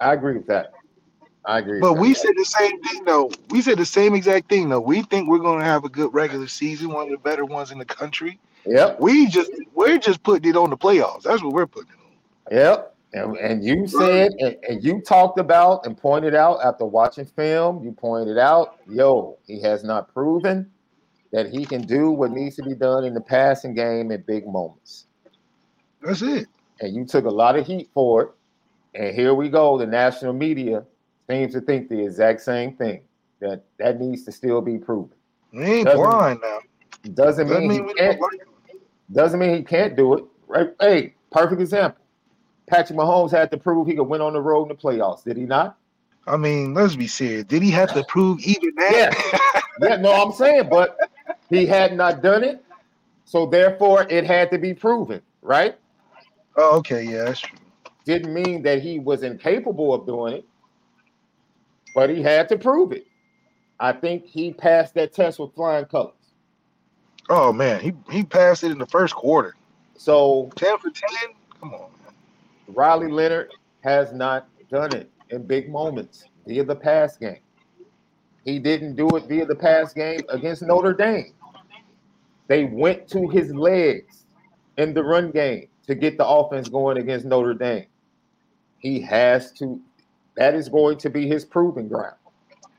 [0.00, 0.72] I agree with that.
[1.44, 1.80] I agree.
[1.80, 3.30] But we said the same thing though.
[3.50, 4.80] We said the same exact thing though.
[4.80, 7.78] We think we're gonna have a good regular season, one of the better ones in
[7.78, 8.38] the country.
[8.66, 8.98] Yep.
[8.98, 11.22] We just we're just putting it on the playoffs.
[11.22, 12.56] That's what we're putting it on.
[12.56, 12.93] Yep.
[13.14, 17.82] And, and you said and, and you talked about and pointed out after watching film,
[17.84, 20.68] you pointed out, yo, he has not proven
[21.32, 24.46] that he can do what needs to be done in the passing game at big
[24.48, 25.06] moments.
[26.02, 26.48] That's it.
[26.80, 28.30] And you took a lot of heat for it.
[28.96, 29.78] And here we go.
[29.78, 30.84] The national media
[31.30, 33.02] seems to think the exact same thing
[33.40, 35.16] that that needs to still be proven.
[35.52, 36.58] We ain't doesn't, blind now.
[37.14, 38.20] Doesn't, doesn't mean, he can't.
[39.12, 40.24] Doesn't mean he can't do it.
[40.48, 40.70] Right?
[40.80, 42.03] Hey, perfect example.
[42.66, 45.24] Patrick Mahomes had to prove he could win on the road in the playoffs.
[45.24, 45.76] Did he not?
[46.26, 47.44] I mean, let's be serious.
[47.44, 49.14] Did he have to prove even that?
[49.32, 49.96] Yeah, yeah.
[49.96, 50.96] No, I'm saying, but
[51.50, 52.64] he had not done it,
[53.26, 55.76] so therefore it had to be proven, right?
[56.56, 57.58] Oh, okay, yeah, that's true.
[58.06, 60.46] Didn't mean that he was incapable of doing it
[61.94, 63.06] but he had to prove it.
[63.80, 66.12] I think he passed that test with flying colors.
[67.30, 69.54] Oh man, he he passed it in the first quarter.
[69.96, 71.30] So ten for ten.
[71.60, 71.86] Come on.
[72.68, 73.52] Riley Leonard
[73.82, 77.40] has not done it in big moments via the pass game.
[78.44, 81.32] He didn't do it via the pass game against Notre Dame.
[82.46, 84.26] They went to his legs
[84.76, 87.86] in the run game to get the offense going against Notre Dame.
[88.78, 89.80] He has to
[90.36, 92.16] that is going to be his proving ground.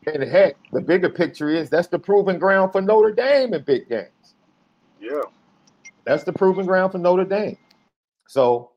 [0.05, 3.89] And heck, the bigger picture is that's the proving ground for Notre Dame in big
[3.89, 4.35] games.
[4.99, 5.21] Yeah.
[6.03, 7.57] That's the proving ground for Notre Dame.
[8.27, 8.71] So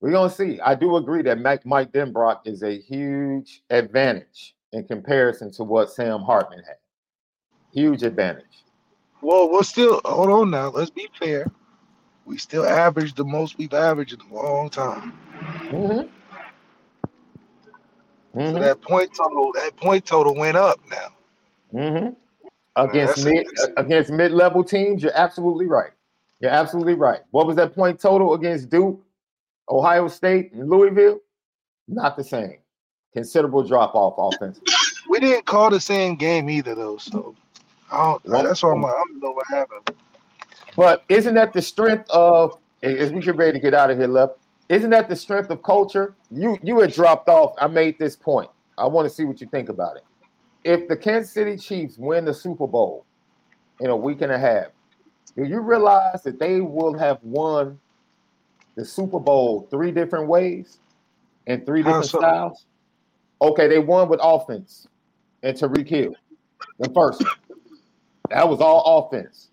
[0.00, 0.60] we're gonna see.
[0.60, 5.90] I do agree that Mike, Mike Denbrock is a huge advantage in comparison to what
[5.90, 6.76] Sam Hartman had.
[7.72, 8.64] Huge advantage.
[9.22, 10.70] Well, we're still hold on now.
[10.70, 11.50] Let's be fair.
[12.24, 15.12] We still average the most we've averaged in a long time.
[15.68, 16.08] Mm-hmm.
[18.38, 18.54] Mm-hmm.
[18.54, 21.08] So that point total, that point total went up now.
[21.74, 22.08] Mm-hmm.
[22.76, 23.46] Against mid
[23.76, 25.90] against mid level teams, you're absolutely right.
[26.40, 27.20] You're absolutely right.
[27.32, 28.98] What was that point total against Duke,
[29.70, 31.20] Ohio State, and Louisville?
[31.88, 32.58] Not the same.
[33.12, 34.72] Considerable drop off offensively.
[35.08, 36.96] We didn't call the same game either, though.
[36.98, 37.34] So
[37.90, 39.96] I don't, that's why I'm I don't know what happened.
[40.76, 44.06] But isn't that the strength of as we get ready to get out of here,
[44.06, 44.38] left?
[44.68, 46.14] Isn't that the strength of culture?
[46.30, 47.54] You you had dropped off.
[47.58, 48.50] I made this point.
[48.78, 50.04] I want to see what you think about it.
[50.62, 53.04] If the Kansas City Chiefs win the Super Bowl
[53.80, 54.66] in a week and a half,
[55.36, 57.78] do you realize that they will have won
[58.76, 60.78] the Super Bowl three different ways
[61.46, 62.18] and three different so?
[62.18, 62.66] styles?
[63.42, 64.86] Okay, they won with offense
[65.42, 66.14] and Tyreek Hill.
[66.78, 67.24] The first
[68.30, 69.50] That was all offense.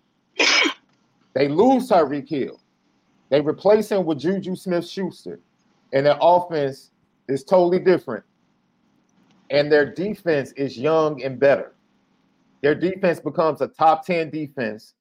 [1.34, 2.60] They lose Tyreek Hill.
[3.28, 5.40] They replace him with Juju Smith Schuster,
[5.92, 6.90] and their offense
[7.28, 8.24] is totally different.
[9.50, 11.74] And their defense is young and better.
[12.62, 14.94] Their defense becomes a top 10 defense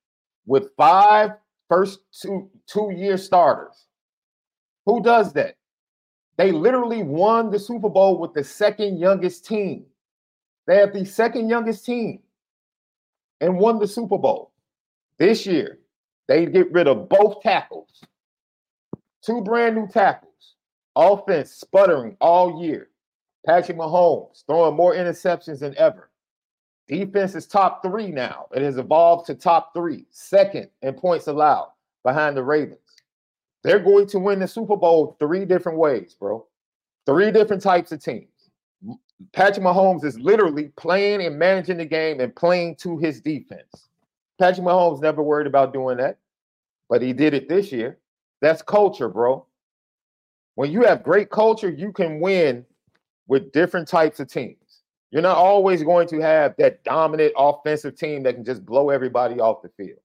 [0.45, 1.31] with five
[1.69, 3.86] first two two year starters.
[4.87, 5.57] Who does that?
[6.37, 9.85] They literally won the Super Bowl with the second youngest team.
[10.67, 12.21] They have the second youngest team
[13.41, 14.53] and won the Super Bowl.
[15.19, 15.79] This year,
[16.27, 18.03] they get rid of both tackles
[19.23, 20.55] Two brand new tackles.
[20.95, 22.89] Offense sputtering all year.
[23.45, 26.11] Patrick Mahomes throwing more interceptions than ever.
[26.87, 28.47] Defense is top three now.
[28.55, 31.71] It has evolved to top three, second in points allowed
[32.05, 32.79] behind the Ravens.
[33.67, 36.45] They're going to win the Super Bowl three different ways, bro.
[37.05, 38.29] Three different types of teams.
[39.33, 43.89] Patrick Mahomes is literally playing and managing the game and playing to his defense.
[44.39, 46.17] Patrick Mahomes never worried about doing that,
[46.87, 47.97] but he did it this year.
[48.39, 49.45] That's culture, bro.
[50.55, 52.65] When you have great culture, you can win
[53.27, 54.83] with different types of teams.
[55.11, 59.41] You're not always going to have that dominant offensive team that can just blow everybody
[59.41, 59.99] off the field.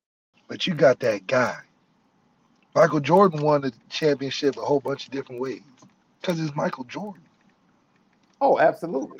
[0.49, 1.59] But you got that guy.
[2.75, 5.63] Michael Jordan won the championship a whole bunch of different ways
[6.21, 7.23] because it's Michael Jordan.
[8.41, 9.19] Oh, absolutely.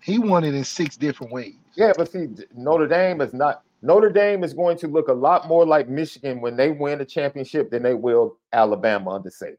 [0.00, 1.54] He won it in six different ways.
[1.74, 3.62] Yeah, but see, Notre Dame is not.
[3.82, 7.04] Notre Dame is going to look a lot more like Michigan when they win the
[7.04, 9.56] championship than they will Alabama under Saban.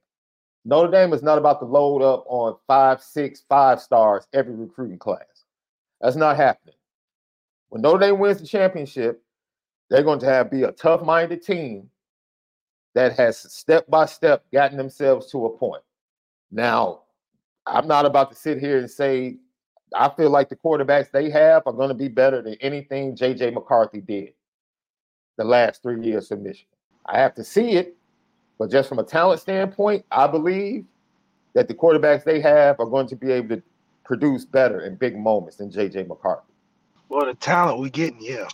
[0.64, 4.99] Notre Dame is not about to load up on five, six, five stars every recruiting
[4.99, 5.45] class.
[6.02, 6.76] That's not happening.
[7.70, 9.24] When Notre Dame wins the championship,
[9.89, 11.89] they're going to have be a tough-minded team
[12.94, 15.84] that has step by step gotten themselves to a point.
[16.52, 17.02] Now,
[17.66, 19.38] I'm not about to sit here and say
[19.96, 23.54] I feel like the quarterbacks they have are going to be better than anything JJ
[23.54, 24.34] McCarthy did
[25.38, 26.68] the last three years of Michigan.
[27.06, 27.98] I have to see it,
[28.58, 30.86] but just from a talent standpoint, I believe
[31.54, 33.64] that the quarterbacks they have are going to be able to
[34.06, 36.54] produce better in big moments than JJ McCarthy.
[37.10, 38.48] Well, the talent we're getting, yeah.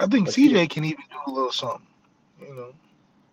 [0.00, 0.66] I think but CJ yeah.
[0.66, 1.86] can even do a little something,
[2.40, 2.72] you know.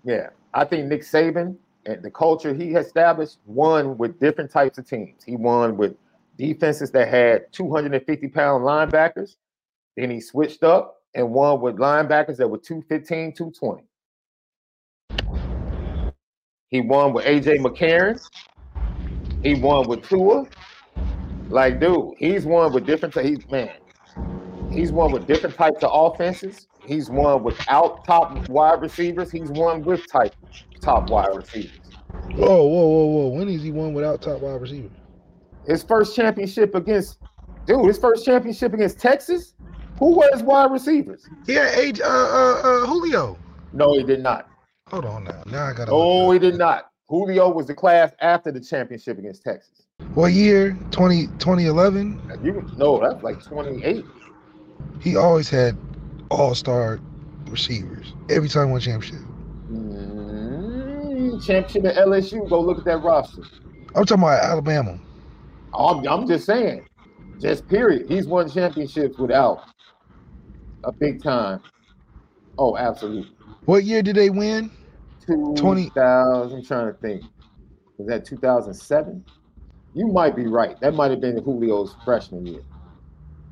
[0.05, 4.87] Yeah, I think Nick Saban and the culture he established won with different types of
[4.87, 5.23] teams.
[5.23, 5.95] He won with
[6.37, 9.35] defenses that had 250 pound linebackers.
[9.97, 13.83] Then he switched up and won with linebackers that were 215, 220.
[16.69, 18.21] He won with AJ McCarron.
[19.41, 20.45] He won with Tua.
[21.49, 23.17] Like, dude, he's won with different.
[23.17, 23.71] He's man.
[24.71, 26.67] He's won with different types of offenses.
[26.87, 29.31] He's won without top wide receivers.
[29.31, 30.35] He's won with type
[30.81, 31.79] top wide receivers.
[32.31, 33.27] Whoa, whoa, whoa, whoa!
[33.27, 34.91] When is he won without top wide receivers?
[35.67, 37.19] His first championship against,
[37.65, 39.53] dude, his first championship against Texas.
[39.99, 41.27] Who his wide receivers?
[41.45, 43.37] Yeah, age, uh, uh, uh, Julio.
[43.71, 44.49] No, he did not.
[44.87, 45.41] Hold on now.
[45.47, 45.85] Now I got.
[45.85, 45.91] To.
[45.91, 46.91] Oh, he did not.
[47.07, 49.83] Julio was the class after the championship against Texas.
[50.13, 50.77] What year?
[50.91, 52.39] 20, 2011?
[52.43, 54.03] You no, that's like 28.
[55.01, 55.77] He always had
[56.29, 56.99] all-star
[57.49, 59.25] receivers every time won championship.
[59.71, 62.49] Mm, championship at LSU.
[62.49, 63.43] Go look at that roster.
[63.95, 64.99] I'm talking about Alabama.
[65.73, 66.87] I'm, I'm just saying,
[67.39, 68.09] just period.
[68.09, 69.69] He's won championships without
[70.83, 71.61] a big time.
[72.57, 73.31] Oh, absolutely.
[73.65, 74.71] What year did they win?
[75.25, 75.85] 20.
[75.85, 76.57] 2000.
[76.57, 77.23] I'm trying to think.
[77.97, 79.25] Was that 2007?
[79.93, 80.79] You might be right.
[80.81, 82.61] That might have been Julio's freshman year.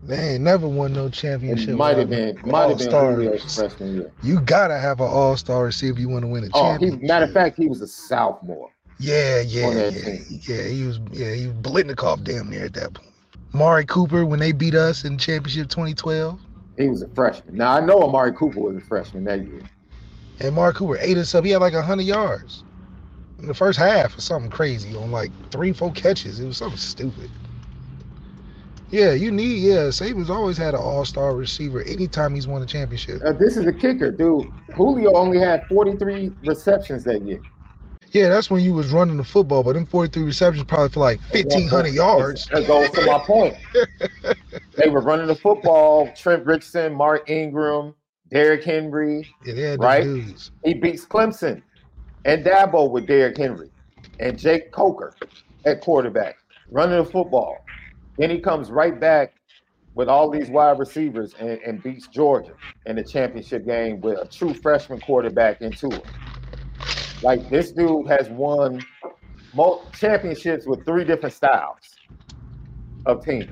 [0.05, 1.69] They ain't never won no championship.
[1.69, 2.37] It might have been.
[2.45, 4.11] Might have been Julio's freshman year.
[4.21, 7.01] You gotta have an All Star receiver if you want to win a oh, championship.
[7.01, 8.69] He, matter of fact, he was a sophomore.
[8.99, 10.67] Yeah, yeah, yeah, yeah.
[10.67, 13.09] He was, yeah, he was Biletnikoff damn near at that point.
[13.53, 16.39] Amari Cooper when they beat us in championship 2012.
[16.77, 17.55] He was a freshman.
[17.55, 19.61] Now I know Amari Cooper was a freshman that year.
[20.39, 21.45] And Amari Cooper ate us up.
[21.45, 22.63] He had like hundred yards
[23.39, 26.39] in the first half or something crazy on like three, four catches.
[26.39, 27.29] It was something stupid.
[28.93, 29.57] Yeah, you need.
[29.57, 33.23] Yeah, Saban's always had an all-star receiver anytime he's won a championship.
[33.25, 34.47] Uh, this is a kicker, dude.
[34.75, 37.41] Julio only had 43 receptions that year.
[38.11, 41.19] Yeah, that's when you was running the football, but them 43 receptions probably for like
[41.31, 42.45] 1,500 yards.
[42.49, 43.55] That goes to my point.
[44.77, 46.13] they were running the football.
[46.15, 47.95] Trent Richardson, Mark Ingram,
[48.29, 49.27] Derrick Henry.
[49.43, 50.03] Yeah, right?
[50.03, 50.51] Dudes.
[50.63, 51.63] He beats Clemson
[52.25, 53.71] and Dabo with Derrick Henry
[54.19, 55.15] and Jake Coker
[55.65, 56.35] at quarterback,
[56.69, 57.62] running the football.
[58.17, 59.33] Then he comes right back
[59.95, 62.53] with all these wide receivers and, and beats Georgia
[62.85, 66.05] in the championship game with a true freshman quarterback into it.
[67.21, 68.83] Like this dude has won
[69.93, 71.77] championships with three different styles
[73.05, 73.51] of teams.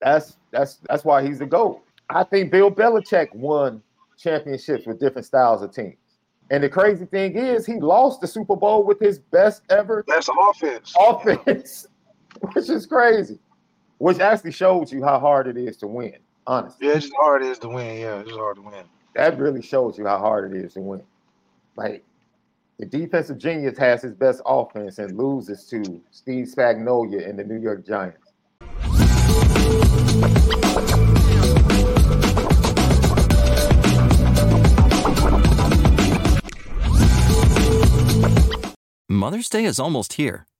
[0.00, 1.82] That's that's that's why he's the GOAT.
[2.10, 3.82] I think Bill Belichick won
[4.18, 5.96] championships with different styles of teams.
[6.50, 10.30] And the crazy thing is, he lost the Super Bowl with his best ever best
[10.48, 10.94] offense.
[11.00, 11.88] Offense,
[12.52, 13.38] which is crazy.
[13.98, 16.16] Which actually shows you how hard it is to win.
[16.46, 18.00] Honestly, yeah, it's just hard it is to win.
[18.00, 18.84] Yeah, it's hard to win.
[19.14, 21.02] That really shows you how hard it is to win.
[21.76, 22.04] Like
[22.78, 27.58] the defensive genius has his best offense and loses to Steve Spagnuolo and the New
[27.60, 28.32] York Giants.
[39.08, 40.46] Mother's Day is almost here,